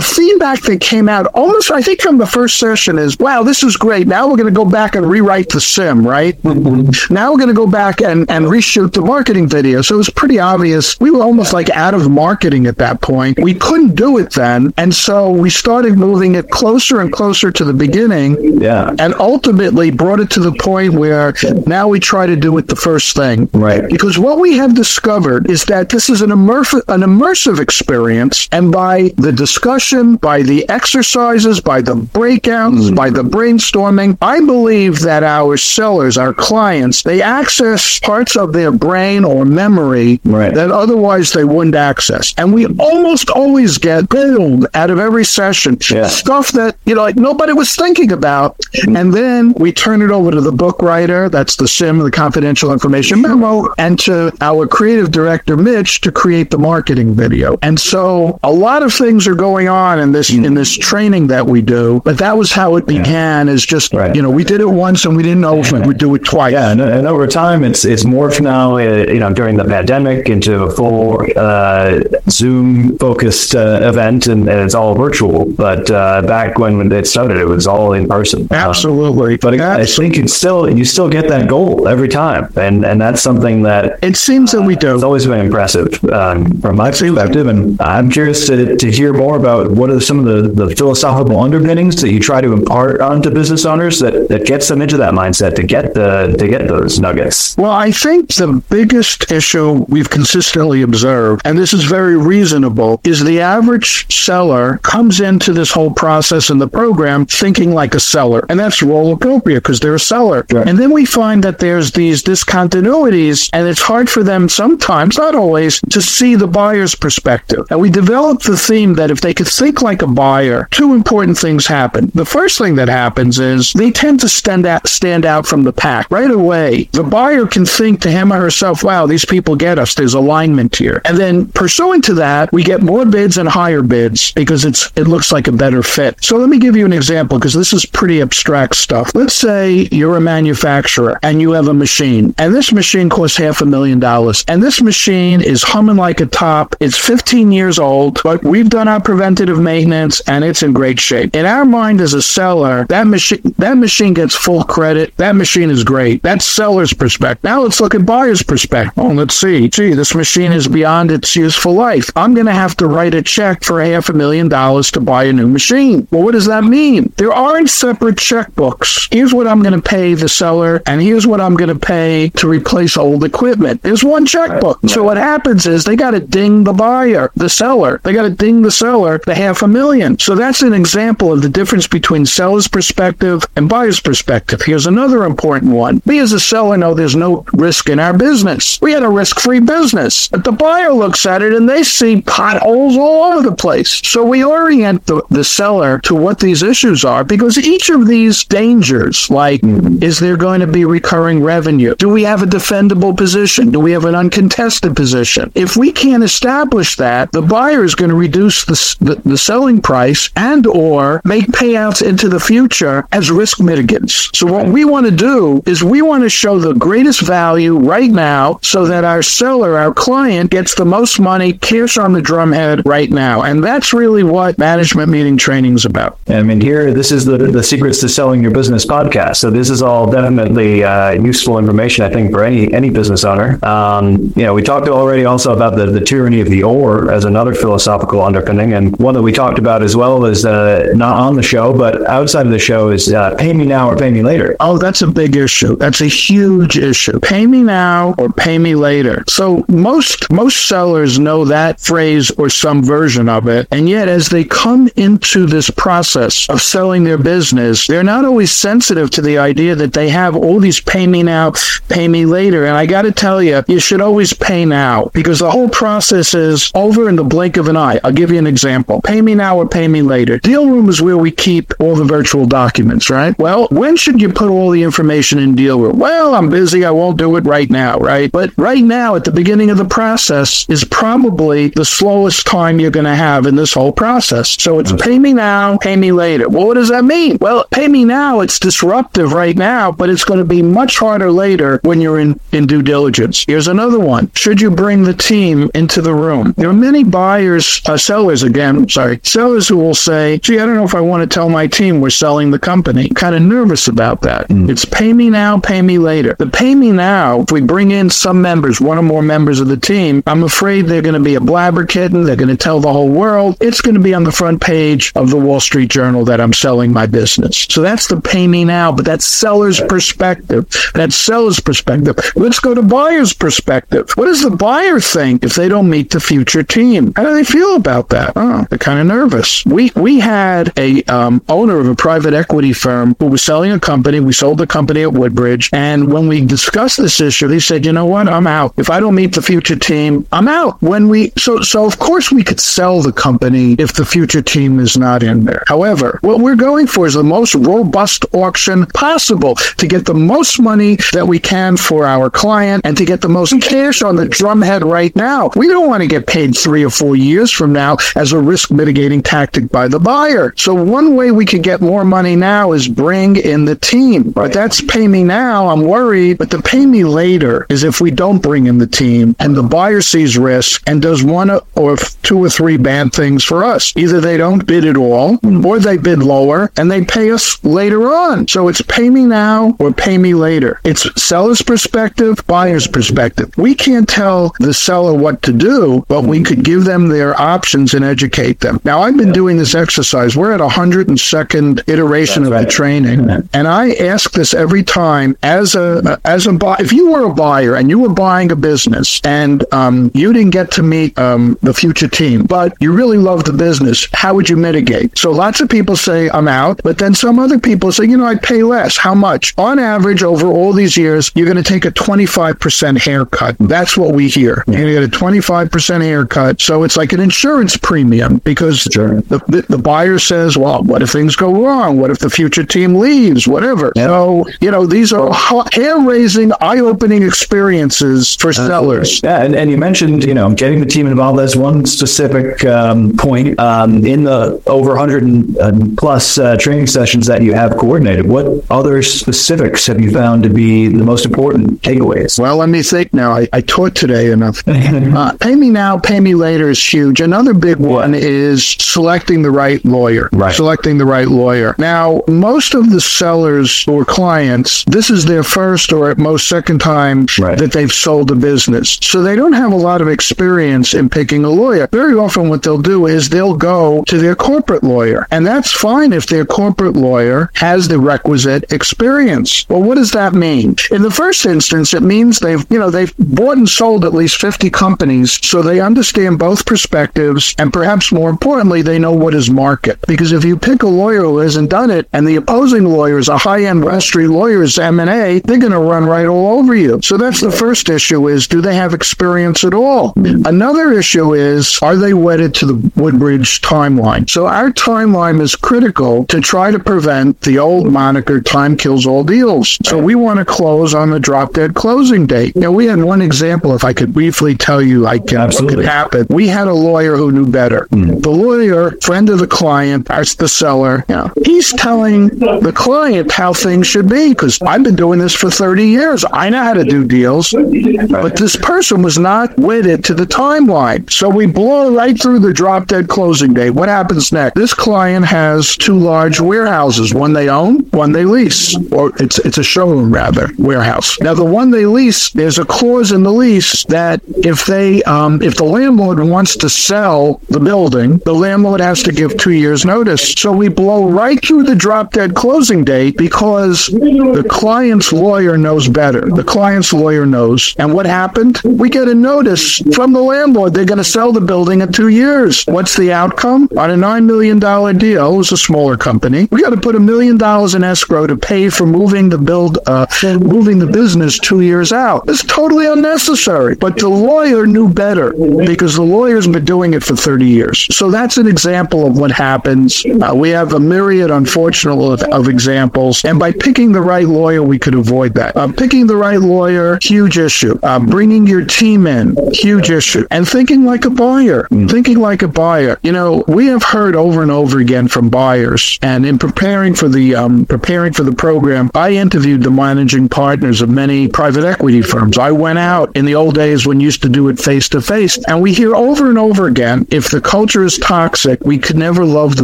feedback 0.00 0.62
that 0.62 0.80
came 0.80 1.08
out 1.08 1.26
almost, 1.34 1.72
I 1.72 1.82
think, 1.82 2.00
from 2.00 2.18
the 2.18 2.26
first 2.26 2.58
session 2.58 2.98
is, 2.98 3.18
wow, 3.18 3.42
this 3.42 3.64
is 3.64 3.76
great. 3.76 4.06
Now 4.06 4.28
we're 4.28 4.36
going 4.36 4.52
to 4.52 4.54
go 4.54 4.64
back 4.64 4.94
and 4.94 5.04
rewrite 5.10 5.48
the 5.48 5.58
CIM, 5.58 6.06
right? 6.06 6.40
Mm-hmm. 6.42 7.12
Now 7.12 7.32
we're 7.32 7.38
going 7.38 7.48
to 7.48 7.54
go 7.54 7.66
back 7.66 8.00
and, 8.00 8.30
and 8.30 8.46
reshoot 8.46 8.92
the 8.92 9.02
marketing 9.02 9.48
video. 9.48 9.82
So 9.82 9.96
it 9.96 9.98
was 9.98 10.10
pretty 10.10 10.38
obvious. 10.38 10.98
We 11.00 11.10
were 11.10 11.22
almost 11.22 11.52
like 11.52 11.68
out 11.70 11.94
of 11.94 12.08
marketing 12.10 12.66
at 12.66 12.76
that 12.78 13.00
point. 13.00 13.38
We 13.40 13.54
couldn't 13.54 13.96
do 13.96 14.18
it 14.18 14.32
then. 14.32 14.72
And 14.76 14.94
so 14.94 15.30
we 15.30 15.50
started 15.50 15.98
moving 15.98 16.36
it 16.36 16.48
closer 16.50 17.00
and 17.00 17.12
closer 17.12 17.50
to 17.50 17.64
the 17.64 17.72
beginning 17.72 18.60
Yeah. 18.60 18.94
and 18.98 19.14
ultimately 19.14 19.90
brought 19.90 20.11
it 20.20 20.30
to 20.30 20.40
the 20.40 20.52
point 20.52 20.94
where 20.94 21.34
now 21.66 21.88
we 21.88 22.00
try 22.00 22.26
to 22.26 22.36
do 22.36 22.56
it 22.58 22.68
the 22.68 22.76
first 22.76 23.16
thing. 23.16 23.48
Right. 23.52 23.88
Because 23.88 24.18
what 24.18 24.38
we 24.38 24.56
have 24.56 24.74
discovered 24.74 25.50
is 25.50 25.64
that 25.66 25.88
this 25.88 26.08
is 26.08 26.22
an 26.22 26.30
immersive, 26.30 26.82
an 26.88 27.00
immersive 27.00 27.60
experience, 27.60 28.48
and 28.52 28.72
by 28.72 29.12
the 29.16 29.32
discussion, 29.32 30.16
by 30.16 30.42
the 30.42 30.68
exercises, 30.68 31.60
by 31.60 31.80
the 31.80 31.94
breakouts, 31.94 32.86
mm-hmm. 32.86 32.94
by 32.94 33.10
the 33.10 33.22
brainstorming, 33.22 34.18
I 34.20 34.40
believe 34.40 35.00
that 35.00 35.22
our 35.22 35.56
sellers, 35.56 36.18
our 36.18 36.34
clients, 36.34 37.02
they 37.02 37.22
access 37.22 37.98
parts 38.00 38.36
of 38.36 38.52
their 38.52 38.72
brain 38.72 39.24
or 39.24 39.44
memory 39.44 40.20
Right. 40.24 40.54
that 40.54 40.70
otherwise 40.70 41.32
they 41.32 41.44
wouldn't 41.44 41.74
access. 41.74 42.34
And 42.36 42.52
we 42.52 42.66
almost 42.78 43.30
always 43.30 43.78
get 43.78 44.08
gold 44.08 44.66
out 44.74 44.90
of 44.90 44.98
every 44.98 45.24
session. 45.24 45.78
Yeah. 45.90 46.06
Stuff 46.08 46.52
that, 46.52 46.76
you 46.84 46.94
know, 46.94 47.02
like 47.02 47.16
nobody 47.16 47.52
was 47.52 47.74
thinking 47.74 48.12
about. 48.12 48.58
Mm-hmm. 48.58 48.96
And 48.96 49.14
then 49.14 49.52
we 49.54 49.72
turn 49.72 50.01
it 50.04 50.10
over 50.10 50.30
to 50.30 50.40
the 50.40 50.52
book 50.52 50.80
writer, 50.82 51.28
that's 51.28 51.56
the 51.56 51.64
CIM, 51.64 52.02
the 52.02 52.10
confidential 52.10 52.72
information 52.72 53.20
memo, 53.22 53.72
and 53.78 53.98
to 54.00 54.32
our 54.40 54.66
creative 54.66 55.10
director, 55.10 55.56
Mitch, 55.56 56.00
to 56.02 56.12
create 56.12 56.50
the 56.50 56.58
marketing 56.58 57.14
video. 57.14 57.56
And 57.62 57.78
so 57.78 58.38
a 58.42 58.52
lot 58.52 58.82
of 58.82 58.92
things 58.92 59.26
are 59.26 59.34
going 59.34 59.68
on 59.68 59.98
in 59.98 60.12
this 60.12 60.30
in 60.30 60.54
this 60.54 60.76
training 60.76 61.26
that 61.28 61.46
we 61.46 61.62
do. 61.62 62.00
But 62.04 62.18
that 62.18 62.36
was 62.36 62.52
how 62.52 62.76
it 62.76 62.86
began 62.86 63.48
is 63.48 63.64
just 63.66 63.92
Right. 63.92 64.14
you 64.14 64.22
know, 64.22 64.30
we 64.30 64.44
did 64.44 64.60
it 64.60 64.66
once 64.68 65.04
and 65.04 65.16
we 65.16 65.22
didn't 65.22 65.40
know 65.40 65.58
if 65.58 65.72
we 65.72 65.80
would 65.80 65.98
do 65.98 66.14
it 66.14 66.24
twice. 66.24 66.52
Yeah, 66.52 66.70
and, 66.70 66.80
and 66.80 67.06
over 67.06 67.26
time, 67.26 67.64
it's 67.64 67.84
it's 67.84 68.04
morphed 68.04 68.40
now. 68.40 68.76
Uh, 68.76 68.80
you 68.80 69.18
know, 69.20 69.32
during 69.32 69.56
the 69.56 69.64
pandemic, 69.64 70.28
into 70.28 70.62
a 70.64 70.70
full 70.70 71.20
uh, 71.36 72.00
Zoom 72.30 72.96
focused 72.98 73.54
uh, 73.54 73.80
event, 73.82 74.26
and, 74.26 74.48
and 74.48 74.60
it's 74.60 74.74
all 74.74 74.94
virtual. 74.94 75.44
But 75.44 75.90
uh, 75.90 76.22
back 76.22 76.58
when 76.58 76.90
it 76.92 77.06
started, 77.06 77.36
it 77.36 77.44
was 77.46 77.66
all 77.66 77.92
in 77.92 78.08
person. 78.08 78.48
Absolutely. 78.50 79.36
but 79.36 79.54
I 79.98 80.02
think 80.02 80.16
it's 80.16 80.34
still 80.34 80.70
you 80.70 80.84
still 80.84 81.08
get 81.08 81.28
that 81.28 81.48
goal 81.48 81.88
every 81.88 82.08
time, 82.08 82.52
and 82.56 82.84
and 82.84 83.00
that's 83.00 83.22
something 83.22 83.62
that 83.62 83.98
It 84.02 84.16
seems 84.16 84.52
that 84.52 84.62
we 84.62 84.76
do. 84.76 84.94
it's 84.94 85.04
always 85.04 85.26
been 85.26 85.40
impressive 85.40 86.02
um, 86.10 86.60
from 86.60 86.76
my 86.76 86.90
perspective. 86.90 87.46
And 87.46 87.80
I'm 87.80 88.10
curious 88.10 88.46
to, 88.46 88.76
to 88.76 88.90
hear 88.90 89.12
more 89.12 89.36
about 89.36 89.70
what 89.70 89.90
are 89.90 90.00
some 90.00 90.18
of 90.18 90.24
the, 90.24 90.66
the 90.66 90.76
philosophical 90.76 91.38
underpinnings 91.40 92.00
that 92.02 92.10
you 92.12 92.20
try 92.20 92.40
to 92.40 92.52
impart 92.52 93.00
onto 93.00 93.30
business 93.30 93.64
owners 93.64 93.98
that, 94.00 94.28
that 94.28 94.46
gets 94.46 94.68
them 94.68 94.82
into 94.82 94.96
that 94.98 95.14
mindset 95.14 95.54
to 95.56 95.62
get 95.62 95.94
the 95.94 96.34
to 96.38 96.48
get 96.48 96.68
those 96.68 96.98
nuggets. 97.00 97.56
Well, 97.56 97.70
I 97.70 97.90
think 97.90 98.34
the 98.34 98.62
biggest 98.70 99.30
issue 99.32 99.84
we've 99.88 100.10
consistently 100.10 100.82
observed, 100.82 101.42
and 101.44 101.58
this 101.58 101.72
is 101.72 101.84
very 101.84 102.16
reasonable, 102.16 103.00
is 103.04 103.22
the 103.24 103.40
average 103.40 104.12
seller 104.12 104.78
comes 104.78 105.20
into 105.20 105.52
this 105.52 105.70
whole 105.70 105.90
process 105.92 106.50
in 106.50 106.58
the 106.58 106.68
program 106.68 107.26
thinking 107.26 107.72
like 107.74 107.94
a 107.94 108.00
seller. 108.00 108.44
And 108.48 108.58
that's 108.58 108.82
role 108.82 109.12
appropriate 109.12 109.60
because 109.60 109.80
they're 109.82 109.94
a 109.94 110.00
seller. 110.00 110.46
And 110.50 110.78
then 110.78 110.92
we 110.92 111.04
find 111.04 111.44
that 111.44 111.58
there's 111.58 111.92
these 111.92 112.22
discontinuities, 112.22 113.50
and 113.52 113.66
it's 113.66 113.82
hard 113.82 114.08
for 114.08 114.22
them 114.22 114.48
sometimes, 114.48 115.18
not 115.18 115.34
always, 115.34 115.80
to 115.90 116.00
see 116.00 116.34
the 116.34 116.46
buyer's 116.46 116.94
perspective. 116.94 117.66
And 117.70 117.80
we 117.80 117.90
developed 117.90 118.44
the 118.44 118.56
theme 118.56 118.94
that 118.94 119.10
if 119.10 119.20
they 119.20 119.34
could 119.34 119.48
think 119.48 119.82
like 119.82 120.02
a 120.02 120.06
buyer, 120.06 120.68
two 120.70 120.94
important 120.94 121.36
things 121.38 121.66
happen. 121.66 122.10
The 122.14 122.24
first 122.24 122.58
thing 122.58 122.76
that 122.76 122.88
happens 122.88 123.38
is 123.38 123.72
they 123.72 123.90
tend 123.90 124.20
to 124.20 124.28
stand 124.28 124.66
out, 124.66 124.86
stand 124.86 125.26
out 125.26 125.46
from 125.46 125.62
the 125.62 125.72
pack 125.72 126.10
right 126.10 126.30
away. 126.30 126.84
The 126.92 127.02
buyer 127.02 127.46
can 127.46 127.66
think 127.66 128.00
to 128.02 128.10
him 128.10 128.32
or 128.32 128.40
herself, 128.40 128.84
wow, 128.84 129.06
these 129.06 129.24
people 129.24 129.56
get 129.56 129.78
us. 129.78 129.94
There's 129.94 130.14
alignment 130.14 130.76
here. 130.76 131.02
And 131.04 131.18
then 131.18 131.46
pursuant 131.48 132.04
to 132.04 132.14
that, 132.14 132.52
we 132.52 132.62
get 132.62 132.82
more 132.82 133.04
bids 133.04 133.38
and 133.38 133.48
higher 133.48 133.82
bids 133.82 134.32
because 134.32 134.64
it's 134.64 134.90
it 134.96 135.08
looks 135.08 135.32
like 135.32 135.48
a 135.48 135.52
better 135.52 135.82
fit. 135.82 136.22
So 136.22 136.36
let 136.36 136.48
me 136.48 136.58
give 136.58 136.76
you 136.76 136.86
an 136.86 136.92
example 136.92 137.38
because 137.38 137.54
this 137.54 137.72
is 137.72 137.84
pretty 137.84 138.20
abstract 138.20 138.76
stuff. 138.76 139.14
Let's 139.14 139.34
say 139.34 139.71
you're 139.72 140.16
a 140.16 140.20
manufacturer 140.20 141.18
and 141.22 141.40
you 141.40 141.52
have 141.52 141.68
a 141.68 141.74
machine 141.74 142.34
and 142.38 142.54
this 142.54 142.72
machine 142.72 143.08
costs 143.08 143.36
half 143.36 143.60
a 143.60 143.66
million 143.66 143.98
dollars 143.98 144.44
and 144.48 144.62
this 144.62 144.80
machine 144.82 145.40
is 145.40 145.62
humming 145.62 145.96
like 145.96 146.20
a 146.20 146.26
top. 146.26 146.76
It's 146.80 146.98
15 146.98 147.52
years 147.52 147.78
old, 147.78 148.20
but 148.22 148.42
we've 148.42 148.68
done 148.68 148.88
our 148.88 149.00
preventative 149.00 149.58
maintenance 149.58 150.20
and 150.28 150.44
it's 150.44 150.62
in 150.62 150.72
great 150.72 151.00
shape. 151.00 151.34
In 151.34 151.46
our 151.46 151.64
mind 151.64 152.00
as 152.00 152.14
a 152.14 152.22
seller, 152.22 152.84
that 152.88 153.06
machine 153.06 153.40
that 153.58 153.76
machine 153.78 154.14
gets 154.14 154.34
full 154.34 154.64
credit. 154.64 155.16
That 155.16 155.36
machine 155.36 155.70
is 155.70 155.84
great. 155.84 156.22
That's 156.22 156.44
seller's 156.44 156.92
perspective. 156.92 157.44
Now 157.44 157.62
let's 157.62 157.80
look 157.80 157.94
at 157.94 158.06
buyer's 158.06 158.42
perspective. 158.42 158.92
Oh, 158.96 159.12
let's 159.12 159.34
see. 159.34 159.68
Gee, 159.68 159.94
this 159.94 160.14
machine 160.14 160.52
is 160.52 160.68
beyond 160.68 161.10
its 161.10 161.34
useful 161.36 161.74
life. 161.74 162.10
I'm 162.16 162.34
going 162.34 162.46
to 162.46 162.52
have 162.52 162.76
to 162.76 162.86
write 162.86 163.14
a 163.14 163.22
check 163.22 163.64
for 163.64 163.82
half 163.82 164.08
a 164.08 164.12
million 164.12 164.48
dollars 164.48 164.90
to 164.92 165.00
buy 165.00 165.24
a 165.24 165.32
new 165.32 165.48
machine. 165.48 166.06
Well, 166.10 166.22
what 166.22 166.32
does 166.32 166.46
that 166.46 166.64
mean? 166.64 167.12
There 167.16 167.32
aren't 167.32 167.70
separate 167.70 168.16
checkbooks. 168.16 169.08
Here's 169.12 169.34
what 169.34 169.46
I'm 169.46 169.61
I'm 169.62 169.70
going 169.70 169.80
to 169.80 169.88
pay 169.88 170.14
the 170.14 170.28
seller, 170.28 170.82
and 170.86 171.00
here's 171.00 171.24
what 171.24 171.40
I'm 171.40 171.54
going 171.54 171.68
to 171.68 171.78
pay 171.78 172.30
to 172.30 172.48
replace 172.48 172.96
old 172.96 173.22
equipment. 173.22 173.80
There's 173.82 174.02
one 174.02 174.26
checkbook. 174.26 174.80
So 174.88 175.04
what 175.04 175.16
happens 175.16 175.66
is 175.66 175.84
they 175.84 175.94
got 175.94 176.10
to 176.10 176.20
ding 176.20 176.64
the 176.64 176.72
buyer, 176.72 177.30
the 177.36 177.48
seller. 177.48 178.00
They 178.02 178.12
got 178.12 178.22
to 178.22 178.30
ding 178.30 178.62
the 178.62 178.72
seller 178.72 179.20
the 179.24 179.36
half 179.36 179.62
a 179.62 179.68
million. 179.68 180.18
So 180.18 180.34
that's 180.34 180.62
an 180.62 180.72
example 180.72 181.32
of 181.32 181.42
the 181.42 181.48
difference 181.48 181.86
between 181.86 182.26
seller's 182.26 182.66
perspective 182.66 183.44
and 183.54 183.68
buyer's 183.68 184.00
perspective. 184.00 184.62
Here's 184.62 184.88
another 184.88 185.22
important 185.22 185.70
one. 185.70 186.02
We 186.06 186.18
as 186.18 186.32
a 186.32 186.40
seller 186.40 186.76
know 186.76 186.92
there's 186.92 187.14
no 187.14 187.44
risk 187.52 187.88
in 187.88 188.00
our 188.00 188.18
business. 188.18 188.80
We 188.80 188.90
had 188.90 189.04
a 189.04 189.08
risk-free 189.08 189.60
business. 189.60 190.26
But 190.26 190.42
the 190.42 190.50
buyer 190.50 190.92
looks 190.92 191.24
at 191.24 191.40
it 191.40 191.52
and 191.52 191.68
they 191.68 191.84
see 191.84 192.20
potholes 192.20 192.96
all 192.96 193.34
over 193.34 193.48
the 193.48 193.54
place. 193.54 194.04
So 194.04 194.24
we 194.24 194.42
orient 194.42 195.06
the, 195.06 195.22
the 195.30 195.44
seller 195.44 196.00
to 196.00 196.16
what 196.16 196.40
these 196.40 196.64
issues 196.64 197.04
are 197.04 197.22
because 197.22 197.58
each 197.58 197.90
of 197.90 198.08
these 198.08 198.42
dangers, 198.42 199.30
like 199.30 199.41
is 199.50 200.18
there 200.18 200.36
going 200.36 200.60
to 200.60 200.66
be 200.66 200.84
recurring 200.84 201.42
revenue? 201.42 201.94
Do 201.96 202.08
we 202.08 202.22
have 202.24 202.42
a 202.42 202.46
defendable 202.46 203.16
position? 203.16 203.70
Do 203.70 203.80
we 203.80 203.92
have 203.92 204.04
an 204.04 204.14
uncontested 204.14 204.96
position? 204.96 205.52
If 205.54 205.76
we 205.76 205.92
can't 205.92 206.22
establish 206.22 206.96
that, 206.96 207.32
the 207.32 207.42
buyer 207.42 207.84
is 207.84 207.94
going 207.94 208.10
to 208.10 208.16
reduce 208.16 208.64
the, 208.64 208.96
the, 209.00 209.28
the 209.28 209.38
selling 209.38 209.80
price 209.80 210.30
and 210.36 210.66
or 210.66 211.20
make 211.24 211.46
payouts 211.46 212.06
into 212.06 212.28
the 212.28 212.40
future 212.40 213.06
as 213.12 213.30
risk 213.30 213.58
mitigants. 213.58 214.34
So 214.34 214.46
what 214.46 214.66
we 214.66 214.84
want 214.84 215.06
to 215.06 215.12
do 215.12 215.62
is 215.66 215.82
we 215.82 216.02
want 216.02 216.22
to 216.24 216.30
show 216.30 216.58
the 216.58 216.74
greatest 216.74 217.20
value 217.20 217.78
right 217.78 218.10
now 218.10 218.58
so 218.62 218.86
that 218.86 219.04
our 219.04 219.22
seller, 219.22 219.76
our 219.76 219.92
client 219.92 220.50
gets 220.50 220.74
the 220.74 220.84
most 220.84 221.20
money 221.20 221.54
cash 221.54 221.96
on 221.96 222.12
the 222.12 222.20
drumhead 222.20 222.82
right 222.84 223.10
now. 223.10 223.42
And 223.42 223.62
that's 223.62 223.92
really 223.92 224.22
what 224.22 224.58
management 224.58 225.10
meeting 225.10 225.36
training 225.36 225.74
is 225.74 225.84
about. 225.84 226.18
I 226.28 226.42
mean, 226.42 226.60
here, 226.60 226.92
this 226.92 227.12
is 227.12 227.24
the, 227.24 227.38
the 227.38 227.62
secrets 227.62 228.00
to 228.00 228.08
selling 228.08 228.42
your 228.42 228.52
business 228.52 228.84
podcast. 228.84 229.31
So 229.32 229.50
this 229.50 229.70
is 229.70 229.82
all 229.82 230.10
definitely 230.10 230.84
uh, 230.84 231.12
useful 231.12 231.58
information, 231.58 232.04
I 232.04 232.10
think, 232.10 232.32
for 232.32 232.44
any 232.44 232.72
any 232.72 232.90
business 232.90 233.24
owner. 233.24 233.58
Um, 233.64 234.32
you 234.36 234.44
know, 234.44 234.54
we 234.54 234.62
talked 234.62 234.88
already 234.88 235.24
also 235.24 235.54
about 235.54 235.76
the, 235.76 235.86
the 235.86 236.00
tyranny 236.00 236.40
of 236.40 236.48
the 236.48 236.62
or 236.62 237.10
as 237.10 237.24
another 237.24 237.54
philosophical 237.54 238.22
underpinning, 238.22 238.72
and 238.74 238.96
one 238.98 239.14
that 239.14 239.22
we 239.22 239.32
talked 239.32 239.58
about 239.58 239.82
as 239.82 239.96
well 239.96 240.24
is 240.24 240.44
uh, 240.44 240.92
not 240.94 241.18
on 241.18 241.36
the 241.36 241.42
show, 241.42 241.76
but 241.76 242.06
outside 242.06 242.46
of 242.46 242.52
the 242.52 242.58
show 242.58 242.90
is 242.90 243.12
uh, 243.12 243.34
pay 243.36 243.52
me 243.52 243.64
now 243.64 243.88
or 243.88 243.96
pay 243.96 244.10
me 244.10 244.22
later. 244.22 244.56
Oh, 244.60 244.78
that's 244.78 245.02
a 245.02 245.06
big 245.06 245.36
issue. 245.36 245.76
That's 245.76 246.00
a 246.00 246.06
huge 246.06 246.76
issue. 246.78 247.18
Pay 247.20 247.46
me 247.46 247.62
now 247.62 248.14
or 248.18 248.30
pay 248.30 248.58
me 248.58 248.74
later. 248.74 249.24
So 249.28 249.64
most 249.68 250.30
most 250.30 250.68
sellers 250.68 251.18
know 251.18 251.44
that 251.46 251.80
phrase 251.80 252.30
or 252.32 252.48
some 252.50 252.82
version 252.82 253.28
of 253.28 253.48
it, 253.48 253.68
and 253.70 253.88
yet 253.88 254.08
as 254.08 254.28
they 254.28 254.44
come 254.44 254.88
into 254.96 255.46
this 255.46 255.70
process 255.70 256.48
of 256.48 256.60
selling 256.60 257.04
their 257.04 257.18
business, 257.18 257.86
they're 257.86 258.02
not 258.02 258.24
always 258.24 258.50
sensitive 258.52 259.10
to 259.10 259.21
the 259.22 259.38
idea 259.38 259.74
that 259.74 259.92
they 259.92 260.08
have 260.10 260.36
all 260.36 260.60
these 260.60 260.80
pay 260.80 261.06
me 261.06 261.22
now, 261.22 261.52
pay 261.88 262.08
me 262.08 262.26
later. 262.26 262.66
And 262.66 262.76
I 262.76 262.86
got 262.86 263.02
to 263.02 263.12
tell 263.12 263.42
you, 263.42 263.62
you 263.68 263.80
should 263.80 264.00
always 264.00 264.32
pay 264.32 264.64
now 264.64 265.10
because 265.12 265.38
the 265.38 265.50
whole 265.50 265.68
process 265.68 266.34
is 266.34 266.70
over 266.74 267.08
in 267.08 267.16
the 267.16 267.24
blink 267.24 267.56
of 267.56 267.68
an 267.68 267.76
eye. 267.76 268.00
I'll 268.04 268.12
give 268.12 268.30
you 268.30 268.38
an 268.38 268.46
example. 268.46 269.00
Pay 269.02 269.22
me 269.22 269.34
now 269.34 269.56
or 269.56 269.68
pay 269.68 269.88
me 269.88 270.02
later. 270.02 270.38
Deal 270.38 270.68
room 270.68 270.88
is 270.88 271.00
where 271.00 271.16
we 271.16 271.30
keep 271.30 271.72
all 271.80 271.96
the 271.96 272.04
virtual 272.04 272.46
documents, 272.46 273.10
right? 273.10 273.38
Well, 273.38 273.68
when 273.70 273.96
should 273.96 274.20
you 274.20 274.28
put 274.28 274.50
all 274.50 274.70
the 274.70 274.82
information 274.82 275.38
in 275.38 275.54
deal 275.54 275.80
room? 275.80 275.98
Well, 275.98 276.34
I'm 276.34 276.50
busy. 276.50 276.84
I 276.84 276.90
won't 276.90 277.18
do 277.18 277.36
it 277.36 277.44
right 277.44 277.70
now, 277.70 277.98
right? 277.98 278.30
But 278.30 278.52
right 278.56 278.82
now, 278.82 279.14
at 279.14 279.24
the 279.24 279.32
beginning 279.32 279.70
of 279.70 279.78
the 279.78 279.84
process, 279.84 280.68
is 280.68 280.84
probably 280.84 281.68
the 281.68 281.84
slowest 281.84 282.46
time 282.46 282.80
you're 282.80 282.90
going 282.90 283.06
to 283.06 283.14
have 283.14 283.46
in 283.46 283.56
this 283.56 283.74
whole 283.74 283.92
process. 283.92 284.50
So 284.60 284.78
it's 284.78 284.92
pay 284.92 285.18
me 285.18 285.32
now, 285.32 285.78
pay 285.78 285.96
me 285.96 286.12
later. 286.12 286.48
Well, 286.48 286.66
what 286.66 286.74
does 286.74 286.88
that 286.88 287.04
mean? 287.04 287.38
Well, 287.40 287.66
pay 287.70 287.88
me 287.88 288.04
now, 288.04 288.40
it's 288.40 288.58
disruptive 288.58 289.11
right 289.18 289.56
now, 289.56 289.92
but 289.92 290.10
it's 290.10 290.24
going 290.24 290.38
to 290.38 290.44
be 290.44 290.62
much 290.62 290.98
harder 290.98 291.30
later 291.30 291.80
when 291.82 292.00
you're 292.00 292.20
in, 292.20 292.38
in 292.52 292.66
due 292.66 292.82
diligence. 292.82 293.44
Here's 293.46 293.68
another 293.68 294.00
one. 294.00 294.30
Should 294.34 294.60
you 294.60 294.70
bring 294.70 295.02
the 295.02 295.14
team 295.14 295.70
into 295.74 296.02
the 296.02 296.14
room? 296.14 296.54
There 296.56 296.68
are 296.68 296.74
many 296.74 297.04
buyers, 297.04 297.80
uh, 297.86 297.96
sellers 297.96 298.42
again, 298.42 298.88
sorry, 298.88 299.20
sellers 299.22 299.68
who 299.68 299.76
will 299.76 299.94
say, 299.94 300.38
gee, 300.38 300.58
I 300.58 300.66
don't 300.66 300.74
know 300.74 300.84
if 300.84 300.94
I 300.94 301.00
want 301.00 301.28
to 301.28 301.32
tell 301.32 301.48
my 301.48 301.66
team 301.66 302.00
we're 302.00 302.10
selling 302.10 302.50
the 302.50 302.58
company. 302.58 303.08
kind 303.08 303.34
of 303.34 303.42
nervous 303.42 303.88
about 303.88 304.22
that. 304.22 304.46
It's 304.50 304.84
pay 304.84 305.12
me 305.12 305.30
now, 305.30 305.58
pay 305.58 305.82
me 305.82 305.98
later. 305.98 306.34
The 306.38 306.46
pay 306.46 306.74
me 306.74 306.92
now, 306.92 307.42
if 307.42 307.52
we 307.52 307.60
bring 307.60 307.90
in 307.90 308.10
some 308.10 308.40
members, 308.40 308.80
one 308.80 308.98
or 308.98 309.02
more 309.02 309.22
members 309.22 309.60
of 309.60 309.68
the 309.68 309.76
team, 309.76 310.22
I'm 310.26 310.44
afraid 310.44 310.86
they're 310.86 311.02
going 311.02 311.14
to 311.14 311.20
be 311.20 311.34
a 311.34 311.40
blabber 311.40 311.84
kitten. 311.84 312.24
They're 312.24 312.36
going 312.36 312.48
to 312.48 312.56
tell 312.56 312.80
the 312.80 312.92
whole 312.92 313.08
world. 313.08 313.56
It's 313.60 313.80
going 313.80 313.94
to 313.94 314.00
be 314.00 314.14
on 314.14 314.24
the 314.24 314.32
front 314.32 314.60
page 314.60 315.12
of 315.14 315.30
the 315.30 315.36
Wall 315.36 315.60
Street 315.60 315.90
Journal 315.90 316.24
that 316.26 316.40
I'm 316.40 316.52
selling 316.52 316.92
my 316.92 317.06
business. 317.06 317.66
So 317.68 317.82
that's 317.82 318.06
the 318.08 318.20
pay 318.20 318.46
me 318.46 318.64
now, 318.64 318.92
but 319.04 319.22
seller's 319.22 319.80
perspective. 319.80 320.66
That's 320.94 321.16
seller's 321.16 321.60
perspective. 321.60 322.16
Let's 322.36 322.60
go 322.60 322.74
to 322.74 322.82
buyer's 322.82 323.32
perspective. 323.32 324.10
What 324.14 324.26
does 324.26 324.42
the 324.42 324.50
buyer 324.50 325.00
think 325.00 325.44
if 325.44 325.54
they 325.54 325.68
don't 325.68 325.88
meet 325.90 326.10
the 326.10 326.20
future 326.20 326.62
team? 326.62 327.12
How 327.14 327.24
do 327.24 327.34
they 327.34 327.44
feel 327.44 327.76
about 327.76 328.08
that? 328.10 328.32
Oh, 328.36 328.66
they're 328.68 328.78
kind 328.78 329.00
of 329.00 329.06
nervous. 329.06 329.64
We 329.64 329.92
we 329.96 330.20
had 330.20 330.72
a 330.78 331.02
um, 331.04 331.42
owner 331.48 331.78
of 331.78 331.88
a 331.88 331.94
private 331.94 332.34
equity 332.34 332.72
firm 332.72 333.16
who 333.18 333.26
was 333.26 333.42
selling 333.42 333.72
a 333.72 333.80
company. 333.80 334.20
We 334.20 334.32
sold 334.32 334.58
the 334.58 334.66
company 334.66 335.02
at 335.02 335.12
Woodbridge, 335.12 335.70
and 335.72 336.12
when 336.12 336.28
we 336.28 336.44
discussed 336.44 336.96
this 336.98 337.20
issue, 337.20 337.48
he 337.48 337.60
said, 337.60 337.86
"You 337.86 337.92
know 337.92 338.06
what? 338.06 338.28
I'm 338.28 338.46
out. 338.46 338.74
If 338.76 338.90
I 338.90 339.00
don't 339.00 339.14
meet 339.14 339.34
the 339.34 339.42
future 339.42 339.76
team, 339.76 340.26
I'm 340.32 340.48
out." 340.48 340.80
When 340.82 341.08
we 341.08 341.32
so 341.36 341.60
so 341.60 341.84
of 341.84 341.98
course 341.98 342.30
we 342.32 342.44
could 342.44 342.60
sell 342.60 343.02
the 343.02 343.12
company 343.12 343.74
if 343.78 343.94
the 343.94 344.04
future 344.04 344.42
team 344.42 344.80
is 344.80 344.96
not 344.96 345.22
in 345.22 345.44
there. 345.44 345.64
However, 345.66 346.18
what 346.22 346.40
we're 346.40 346.56
going 346.56 346.86
for 346.86 347.06
is 347.06 347.14
the 347.14 347.22
most 347.22 347.54
robust 347.54 348.24
auction 348.32 348.86
possible 348.92 349.54
to 349.54 349.86
get 349.86 350.06
the 350.06 350.14
most 350.14 350.60
money 350.60 350.96
that 351.12 351.26
we 351.26 351.38
can 351.38 351.76
for 351.76 352.06
our 352.06 352.30
client 352.30 352.82
and 352.84 352.96
to 352.96 353.04
get 353.04 353.20
the 353.20 353.28
most 353.28 353.60
cash 353.60 354.02
on 354.02 354.16
the 354.16 354.26
drumhead 354.26 354.82
right 354.82 355.14
now. 355.16 355.50
We 355.56 355.68
don't 355.68 355.88
want 355.88 356.02
to 356.02 356.08
get 356.08 356.26
paid 356.26 356.56
three 356.56 356.84
or 356.84 356.90
four 356.90 357.16
years 357.16 357.50
from 357.50 357.72
now 357.72 357.96
as 358.16 358.32
a 358.32 358.38
risk 358.38 358.70
mitigating 358.70 359.22
tactic 359.22 359.70
by 359.70 359.88
the 359.88 359.98
buyer. 359.98 360.52
So 360.56 360.74
one 360.74 361.16
way 361.16 361.30
we 361.30 361.44
could 361.44 361.62
get 361.62 361.80
more 361.80 362.04
money 362.04 362.36
now 362.36 362.72
is 362.72 362.88
bring 362.88 363.36
in 363.36 363.64
the 363.64 363.76
team. 363.76 364.30
But 364.30 364.52
that's 364.52 364.80
pay 364.80 365.08
me 365.08 365.24
now. 365.24 365.68
I'm 365.68 365.82
worried. 365.82 366.38
But 366.38 366.50
the 366.50 366.62
pay 366.62 366.86
me 366.86 367.04
later 367.04 367.66
is 367.68 367.84
if 367.84 368.00
we 368.00 368.10
don't 368.10 368.42
bring 368.42 368.66
in 368.66 368.78
the 368.78 368.86
team 368.86 369.36
and 369.38 369.56
the 369.56 369.62
buyer 369.62 370.00
sees 370.00 370.38
risk 370.38 370.82
and 370.86 371.00
does 371.00 371.22
one 371.22 371.50
or 371.74 371.96
two 372.22 372.38
or 372.38 372.50
three 372.50 372.76
bad 372.76 373.12
things 373.12 373.44
for 373.44 373.64
us. 373.64 373.92
Either 373.96 374.20
they 374.20 374.36
don't 374.36 374.66
bid 374.66 374.84
at 374.84 374.96
all 374.96 375.38
or 375.64 375.78
they 375.78 375.96
bid 375.96 376.22
lower 376.22 376.70
and 376.76 376.90
they 376.90 377.04
pay 377.04 377.30
us 377.30 377.62
later 377.64 378.12
on. 378.12 378.46
So 378.48 378.68
it's 378.68 378.81
pay 378.82 379.10
me 379.10 379.24
now 379.24 379.76
or 379.78 379.92
pay 379.92 380.18
me 380.18 380.34
later. 380.34 380.80
It's 380.84 381.06
seller's 381.22 381.62
perspective, 381.62 382.44
buyer's 382.46 382.86
perspective. 382.86 383.52
We 383.56 383.74
can't 383.74 384.08
tell 384.08 384.54
the 384.58 384.74
seller 384.74 385.14
what 385.14 385.42
to 385.42 385.52
do, 385.52 386.04
but 386.08 386.24
we 386.24 386.42
could 386.42 386.64
give 386.64 386.84
them 386.84 387.08
their 387.08 387.38
options 387.40 387.94
and 387.94 388.04
educate 388.04 388.60
them. 388.60 388.80
Now, 388.84 389.00
I've 389.00 389.16
been 389.16 389.32
doing 389.32 389.56
this 389.56 389.74
exercise. 389.74 390.36
We're 390.36 390.52
at 390.52 390.60
a 390.60 390.68
102nd 390.68 391.88
iteration 391.88 392.42
That's 392.42 392.48
of 392.48 392.52
right. 392.52 392.64
the 392.64 392.70
training. 392.70 393.30
And 393.52 393.68
I 393.68 393.92
ask 393.94 394.32
this 394.32 394.54
every 394.54 394.82
time 394.82 395.36
as 395.42 395.74
a, 395.74 396.20
as 396.24 396.46
a, 396.46 396.52
buy, 396.52 396.76
if 396.80 396.92
you 396.92 397.10
were 397.10 397.26
a 397.26 397.34
buyer 397.34 397.76
and 397.76 397.88
you 397.88 397.98
were 397.98 398.12
buying 398.12 398.52
a 398.52 398.56
business 398.56 399.20
and 399.24 399.64
um, 399.72 400.10
you 400.14 400.32
didn't 400.32 400.50
get 400.50 400.70
to 400.72 400.82
meet 400.82 401.18
um, 401.18 401.58
the 401.62 401.74
future 401.74 402.08
team, 402.08 402.44
but 402.44 402.74
you 402.80 402.92
really 402.92 403.18
love 403.18 403.44
the 403.44 403.52
business, 403.52 404.08
how 404.12 404.34
would 404.34 404.48
you 404.48 404.56
mitigate? 404.56 405.16
So 405.16 405.30
lots 405.30 405.60
of 405.60 405.68
people 405.68 405.96
say, 405.96 406.30
I'm 406.30 406.48
out, 406.48 406.80
but 406.82 406.98
then 406.98 407.14
some 407.14 407.38
other 407.38 407.58
people 407.58 407.92
say, 407.92 408.04
you 408.04 408.16
know, 408.16 408.26
I'd 408.26 408.42
pay 408.42 408.62
less. 408.72 408.96
How 408.96 409.14
much? 409.14 409.54
On 409.58 409.78
average, 409.78 410.22
over 410.22 410.46
all 410.46 410.72
these 410.72 410.96
years, 410.96 411.30
you're 411.34 411.46
going 411.46 411.62
to 411.62 411.70
take 411.74 411.84
a 411.84 411.90
25% 411.90 412.98
haircut. 412.98 413.56
That's 413.60 413.96
what 413.96 414.14
we 414.14 414.28
hear. 414.28 414.64
You're 414.66 414.76
going 414.76 414.94
to 414.94 415.00
get 415.08 415.14
a 415.14 415.24
25% 415.24 416.00
haircut. 416.02 416.60
So 416.60 416.82
it's 416.84 416.96
like 416.96 417.12
an 417.12 417.20
insurance 417.20 417.76
premium 417.76 418.38
because 418.38 418.80
Sure. 418.92 419.20
the, 419.22 419.38
the, 419.48 419.62
the 419.68 419.78
buyer 419.78 420.18
says, 420.18 420.56
well, 420.56 420.82
what 420.82 421.02
if 421.02 421.10
things 421.10 421.36
go 421.36 421.64
wrong? 421.64 421.98
What 422.00 422.10
if 422.10 422.18
the 422.18 422.30
future 422.30 422.64
team 422.64 422.94
leaves? 422.96 423.46
Whatever. 423.46 423.92
So, 423.96 424.44
you 424.60 424.70
know, 424.70 424.86
these 424.86 425.12
are 425.12 425.32
hair 425.72 425.98
raising, 426.00 426.52
eye 426.60 426.80
opening 426.80 427.22
experiences 427.22 428.34
for 428.36 428.52
sellers. 428.52 429.20
Yeah, 429.22 429.42
and, 429.44 429.54
and 429.54 429.70
you 429.70 429.76
mentioned, 429.76 430.24
you 430.24 430.34
know, 430.34 430.52
getting 430.54 430.80
the 430.80 430.86
team 430.86 431.06
involved 431.06 431.40
as 431.40 431.56
one 431.56 431.84
specific 431.86 432.64
um, 432.64 433.16
point 433.16 433.58
um, 433.60 434.04
in 434.04 434.24
the 434.24 434.60
over 434.66 434.90
100 434.90 435.22
and, 435.22 435.58
uh, 435.58 435.72
plus 435.98 436.38
uh, 436.38 436.56
training 436.56 436.86
sessions 436.86 437.26
that 437.26 437.42
you 437.42 437.52
have 437.54 437.76
coordinated. 437.76 438.26
What 438.26 438.46
other 438.70 439.02
specifics 439.02 439.86
have 439.86 440.00
you 440.00 440.10
found 440.10 440.42
to 440.42 440.48
be 440.50 440.88
the 440.88 441.04
most 441.04 441.24
important 441.24 441.80
takeaways? 441.82 442.38
Well, 442.38 442.56
let 442.56 442.68
me 442.68 442.82
think 442.82 443.12
now. 443.12 443.32
I, 443.32 443.48
I 443.52 443.60
taught 443.60 443.94
today 443.94 444.30
enough. 444.30 444.62
Uh, 445.12 445.32
pay 445.38 445.54
me 445.54 445.68
now, 445.70 445.98
pay 445.98 446.20
me 446.20 446.34
later 446.34 446.70
is 446.70 446.92
huge. 446.92 447.20
Another 447.20 447.54
big 447.54 447.76
one 447.78 448.14
is 448.14 448.66
selecting 448.66 449.42
the 449.42 449.50
right 449.50 449.84
lawyer. 449.84 450.28
Right. 450.32 450.54
Selecting 450.54 450.98
the 450.98 451.04
right 451.04 451.28
lawyer. 451.28 451.74
Now, 451.78 452.22
most 452.28 452.74
of 452.74 452.90
the 452.90 453.00
sellers 453.00 453.86
or 453.86 454.04
clients, 454.04 454.84
this 454.84 455.10
is 455.10 455.24
their 455.24 455.42
first 455.42 455.92
or 455.92 456.10
at 456.10 456.18
most 456.18 456.48
second 456.48 456.80
time 456.80 457.26
Right. 457.38 457.58
that 457.58 457.72
they've 457.72 457.92
sold 457.92 458.30
a 458.30 458.34
business. 458.34 458.98
So 459.02 459.22
they 459.22 459.36
don't 459.36 459.52
have 459.52 459.72
a 459.72 459.76
lot 459.76 460.00
of 460.00 460.08
experience 460.08 460.94
in 460.94 461.08
picking 461.08 461.44
a 461.44 461.50
lawyer. 461.50 461.88
Very 461.92 462.14
often 462.14 462.48
what 462.48 462.62
they'll 462.62 462.82
do 462.82 463.06
is 463.06 463.28
they'll 463.28 463.56
go 463.56 464.02
to 464.08 464.18
their 464.18 464.34
corporate 464.34 464.82
lawyer. 464.82 465.26
And 465.30 465.46
that's 465.46 465.72
fine 465.72 466.12
if 466.12 466.26
their 466.26 466.44
corporate 466.44 466.96
lawyer 466.96 467.50
has 467.54 467.88
the 467.88 467.98
requisite 467.98 468.41
is 468.41 468.41
Experience. 468.46 469.68
Well, 469.68 469.82
what 469.82 469.96
does 469.96 470.12
that 470.12 470.34
mean? 470.34 470.76
In 470.90 471.02
the 471.02 471.10
first 471.10 471.46
instance, 471.46 471.94
it 471.94 472.02
means 472.02 472.38
they've, 472.38 472.64
you 472.70 472.78
know, 472.78 472.90
they've 472.90 473.14
bought 473.18 473.56
and 473.56 473.68
sold 473.68 474.04
at 474.04 474.14
least 474.14 474.40
50 474.40 474.70
companies, 474.70 475.38
so 475.46 475.62
they 475.62 475.80
understand 475.80 476.38
both 476.38 476.66
perspectives, 476.66 477.54
and 477.58 477.72
perhaps 477.72 478.12
more 478.12 478.30
importantly, 478.30 478.82
they 478.82 478.98
know 478.98 479.12
what 479.12 479.34
is 479.34 479.50
market. 479.50 479.98
Because 480.06 480.32
if 480.32 480.44
you 480.44 480.58
pick 480.58 480.82
a 480.82 480.88
lawyer 480.88 481.22
who 481.22 481.38
hasn't 481.38 481.70
done 481.70 481.90
it, 481.90 482.08
and 482.12 482.26
the 482.26 482.36
opposing 482.36 482.84
lawyer 482.84 483.18
is 483.18 483.28
a 483.28 483.38
high-end 483.38 483.84
West 483.84 484.08
Street 484.08 484.28
lawyer's 484.28 484.78
M&A, 484.78 485.40
they're 485.40 485.58
going 485.58 485.72
to 485.72 485.78
run 485.78 486.04
right 486.04 486.26
all 486.26 486.58
over 486.58 486.74
you. 486.74 487.00
So 487.02 487.16
that's 487.16 487.40
the 487.40 487.50
first 487.50 487.88
issue 487.88 488.28
is, 488.28 488.46
do 488.46 488.60
they 488.60 488.74
have 488.74 488.94
experience 488.94 489.64
at 489.64 489.74
all? 489.74 490.12
Another 490.16 490.92
issue 490.92 491.34
is, 491.34 491.78
are 491.82 491.96
they 491.96 492.14
wedded 492.14 492.54
to 492.56 492.66
the 492.66 492.92
Woodbridge 492.96 493.60
timeline? 493.60 494.28
So 494.28 494.46
our 494.46 494.70
timeline 494.70 495.40
is 495.40 495.56
critical 495.56 496.24
to 496.26 496.40
try 496.40 496.70
to 496.70 496.78
prevent 496.78 497.40
the 497.42 497.58
old 497.58 497.90
moniker 497.92 498.31
time 498.40 498.76
kills 498.76 499.06
all 499.06 499.24
deals. 499.24 499.78
So 499.84 499.98
we 499.98 500.14
want 500.14 500.38
to 500.38 500.44
close 500.44 500.94
on 500.94 501.10
the 501.10 501.20
drop 501.20 501.52
dead 501.54 501.74
closing 501.74 502.26
date. 502.26 502.56
Now 502.56 502.70
we 502.70 502.86
had 502.86 503.02
one 503.02 503.22
example, 503.22 503.74
if 503.74 503.84
I 503.84 503.92
could 503.92 504.12
briefly 504.12 504.54
tell 504.54 504.82
you 504.82 505.00
like 505.00 505.22
what 505.22 505.34
Absolutely. 505.34 505.76
could 505.76 505.84
happen. 505.84 506.26
We 506.30 506.48
had 506.48 506.68
a 506.68 506.74
lawyer 506.74 507.16
who 507.16 507.32
knew 507.32 507.46
better. 507.46 507.86
Hmm. 507.90 508.18
The 508.20 508.30
lawyer, 508.30 508.92
friend 509.02 509.28
of 509.28 509.38
the 509.38 509.46
client, 509.46 510.06
that's 510.08 510.34
the 510.36 510.48
seller, 510.48 511.04
you 511.08 511.16
know, 511.16 511.32
he's 511.44 511.72
telling 511.72 512.28
the 512.28 512.72
client 512.74 513.30
how 513.32 513.52
things 513.52 513.86
should 513.86 514.08
be 514.08 514.30
because 514.30 514.60
I've 514.62 514.82
been 514.82 514.96
doing 514.96 515.18
this 515.18 515.34
for 515.34 515.50
30 515.50 515.86
years. 515.86 516.24
I 516.32 516.50
know 516.50 516.62
how 516.62 516.74
to 516.74 516.84
do 516.84 517.06
deals. 517.06 517.52
But 517.52 518.36
this 518.36 518.56
person 518.56 519.02
was 519.02 519.18
not 519.18 519.56
wedded 519.58 520.04
to 520.04 520.14
the 520.14 520.26
timeline. 520.26 521.10
So 521.10 521.28
we 521.28 521.46
blow 521.46 521.94
right 521.94 522.20
through 522.20 522.40
the 522.40 522.52
drop 522.52 522.86
dead 522.86 523.08
closing 523.08 523.54
date. 523.54 523.70
What 523.70 523.88
happens 523.88 524.32
next? 524.32 524.54
This 524.54 524.74
client 524.74 525.26
has 525.26 525.76
two 525.76 525.98
large 525.98 526.40
warehouses. 526.40 527.14
One 527.14 527.32
they 527.32 527.48
own, 527.48 527.80
one 527.90 528.12
they 528.12 528.21
lease. 528.24 528.76
Or 528.92 529.12
it's 529.20 529.38
it's 529.40 529.58
a 529.58 529.62
showroom 529.62 530.12
rather, 530.12 530.48
warehouse. 530.58 531.18
Now 531.20 531.34
the 531.34 531.44
one 531.44 531.70
they 531.70 531.86
lease, 531.86 532.30
there's 532.30 532.58
a 532.58 532.64
clause 532.64 533.12
in 533.12 533.22
the 533.22 533.32
lease 533.32 533.84
that 533.86 534.20
if 534.26 534.66
they 534.66 535.02
um, 535.04 535.42
if 535.42 535.56
the 535.56 535.64
landlord 535.64 536.20
wants 536.20 536.56
to 536.56 536.68
sell 536.68 537.40
the 537.48 537.60
building, 537.60 538.18
the 538.18 538.34
landlord 538.34 538.80
has 538.80 539.02
to 539.04 539.12
give 539.12 539.36
two 539.36 539.52
years 539.52 539.84
notice. 539.84 540.32
So 540.32 540.52
we 540.52 540.68
blow 540.68 541.08
right 541.08 541.42
through 541.44 541.64
the 541.64 541.74
drop 541.74 542.12
dead 542.12 542.34
closing 542.34 542.84
date 542.84 543.16
because 543.16 543.86
the 543.86 544.46
client's 544.48 545.12
lawyer 545.12 545.56
knows 545.56 545.88
better. 545.88 546.20
The 546.20 546.44
client's 546.44 546.92
lawyer 546.92 547.26
knows. 547.26 547.74
And 547.78 547.92
what 547.94 548.06
happened? 548.06 548.60
We 548.64 548.88
get 548.88 549.08
a 549.08 549.14
notice 549.14 549.78
from 549.94 550.12
the 550.12 550.20
landlord. 550.22 550.74
They're 550.74 550.84
going 550.84 550.98
to 550.98 551.04
sell 551.04 551.32
the 551.32 551.40
building 551.40 551.80
in 551.80 551.92
two 551.92 552.08
years. 552.08 552.64
What's 552.64 552.96
the 552.96 553.12
outcome? 553.12 553.68
On 553.76 553.90
a 553.90 553.94
$9 553.94 554.24
million 554.24 554.58
deal, 554.58 555.34
it 555.34 555.36
was 555.36 555.52
a 555.52 555.56
smaller 555.56 555.96
company. 555.96 556.48
We 556.50 556.62
got 556.62 556.70
to 556.70 556.80
put 556.80 556.94
a 556.94 557.00
million 557.00 557.36
dollars 557.38 557.74
in 557.74 557.84
escrow 557.84 558.11
to 558.12 558.36
pay 558.36 558.68
for 558.68 558.86
moving 558.86 559.28
the 559.28 559.38
build, 559.38 559.78
uh, 559.86 560.06
moving 560.22 560.78
the 560.78 560.86
business 560.86 561.38
two 561.38 561.62
years 561.62 561.92
out. 561.92 562.24
It's 562.28 562.44
totally 562.44 562.86
unnecessary. 562.86 563.74
But 563.74 563.98
the 563.98 564.08
lawyer 564.08 564.66
knew 564.66 564.88
better 564.88 565.32
because 565.32 565.94
the 565.94 566.02
lawyer's 566.02 566.46
been 566.46 566.64
doing 566.64 566.94
it 566.94 567.02
for 567.02 567.16
30 567.16 567.46
years. 567.46 567.94
So 567.94 568.10
that's 568.10 568.36
an 568.36 568.46
example 568.46 569.06
of 569.06 569.18
what 569.18 569.30
happens. 569.30 570.04
Uh, 570.04 570.34
we 570.34 570.50
have 570.50 570.74
a 570.74 570.80
myriad, 570.80 571.30
unfortunately, 571.30 572.12
of, 572.12 572.22
of 572.24 572.48
examples. 572.48 573.24
And 573.24 573.38
by 573.38 573.52
picking 573.52 573.92
the 573.92 574.00
right 574.00 574.26
lawyer, 574.26 574.62
we 574.62 574.78
could 574.78 574.94
avoid 574.94 575.34
that. 575.34 575.56
Uh, 575.56 575.72
picking 575.72 576.06
the 576.06 576.16
right 576.16 576.40
lawyer, 576.40 576.98
huge 577.02 577.38
issue. 577.38 577.78
Uh, 577.82 577.98
bringing 577.98 578.46
your 578.46 578.64
team 578.64 579.06
in, 579.06 579.36
huge 579.52 579.90
issue. 579.90 580.26
And 580.30 580.46
thinking 580.46 580.84
like 580.84 581.04
a 581.04 581.10
buyer, 581.10 581.66
thinking 581.70 582.18
like 582.18 582.42
a 582.42 582.48
buyer. 582.48 582.98
You 583.02 583.12
know, 583.12 583.44
we 583.48 583.66
have 583.66 583.82
heard 583.82 584.16
over 584.16 584.42
and 584.42 584.50
over 584.50 584.78
again 584.78 585.08
from 585.08 585.30
buyers. 585.30 585.98
And 586.02 586.26
in 586.26 586.38
preparing 586.38 586.94
for 586.94 587.08
the 587.08 587.36
um, 587.36 587.66
preparing 587.66 588.01
for 588.10 588.24
the 588.24 588.32
program, 588.32 588.90
I 588.94 589.12
interviewed 589.12 589.62
the 589.62 589.70
managing 589.70 590.28
partners 590.28 590.82
of 590.82 590.88
many 590.90 591.28
private 591.28 591.64
equity 591.64 592.02
firms. 592.02 592.38
I 592.38 592.50
went 592.50 592.78
out 592.78 593.14
in 593.16 593.24
the 593.24 593.34
old 593.34 593.54
days 593.54 593.86
when 593.86 594.00
you 594.00 594.06
used 594.06 594.22
to 594.22 594.28
do 594.28 594.48
it 594.48 594.58
face 594.58 594.88
to 594.90 595.00
face, 595.00 595.38
and 595.46 595.62
we 595.62 595.72
hear 595.72 595.94
over 595.94 596.28
and 596.28 596.38
over 596.38 596.66
again, 596.66 597.06
if 597.10 597.30
the 597.30 597.40
culture 597.40 597.84
is 597.84 597.98
toxic, 597.98 598.60
we 598.62 598.78
could 598.78 598.96
never 598.96 599.24
love 599.24 599.56
the 599.56 599.62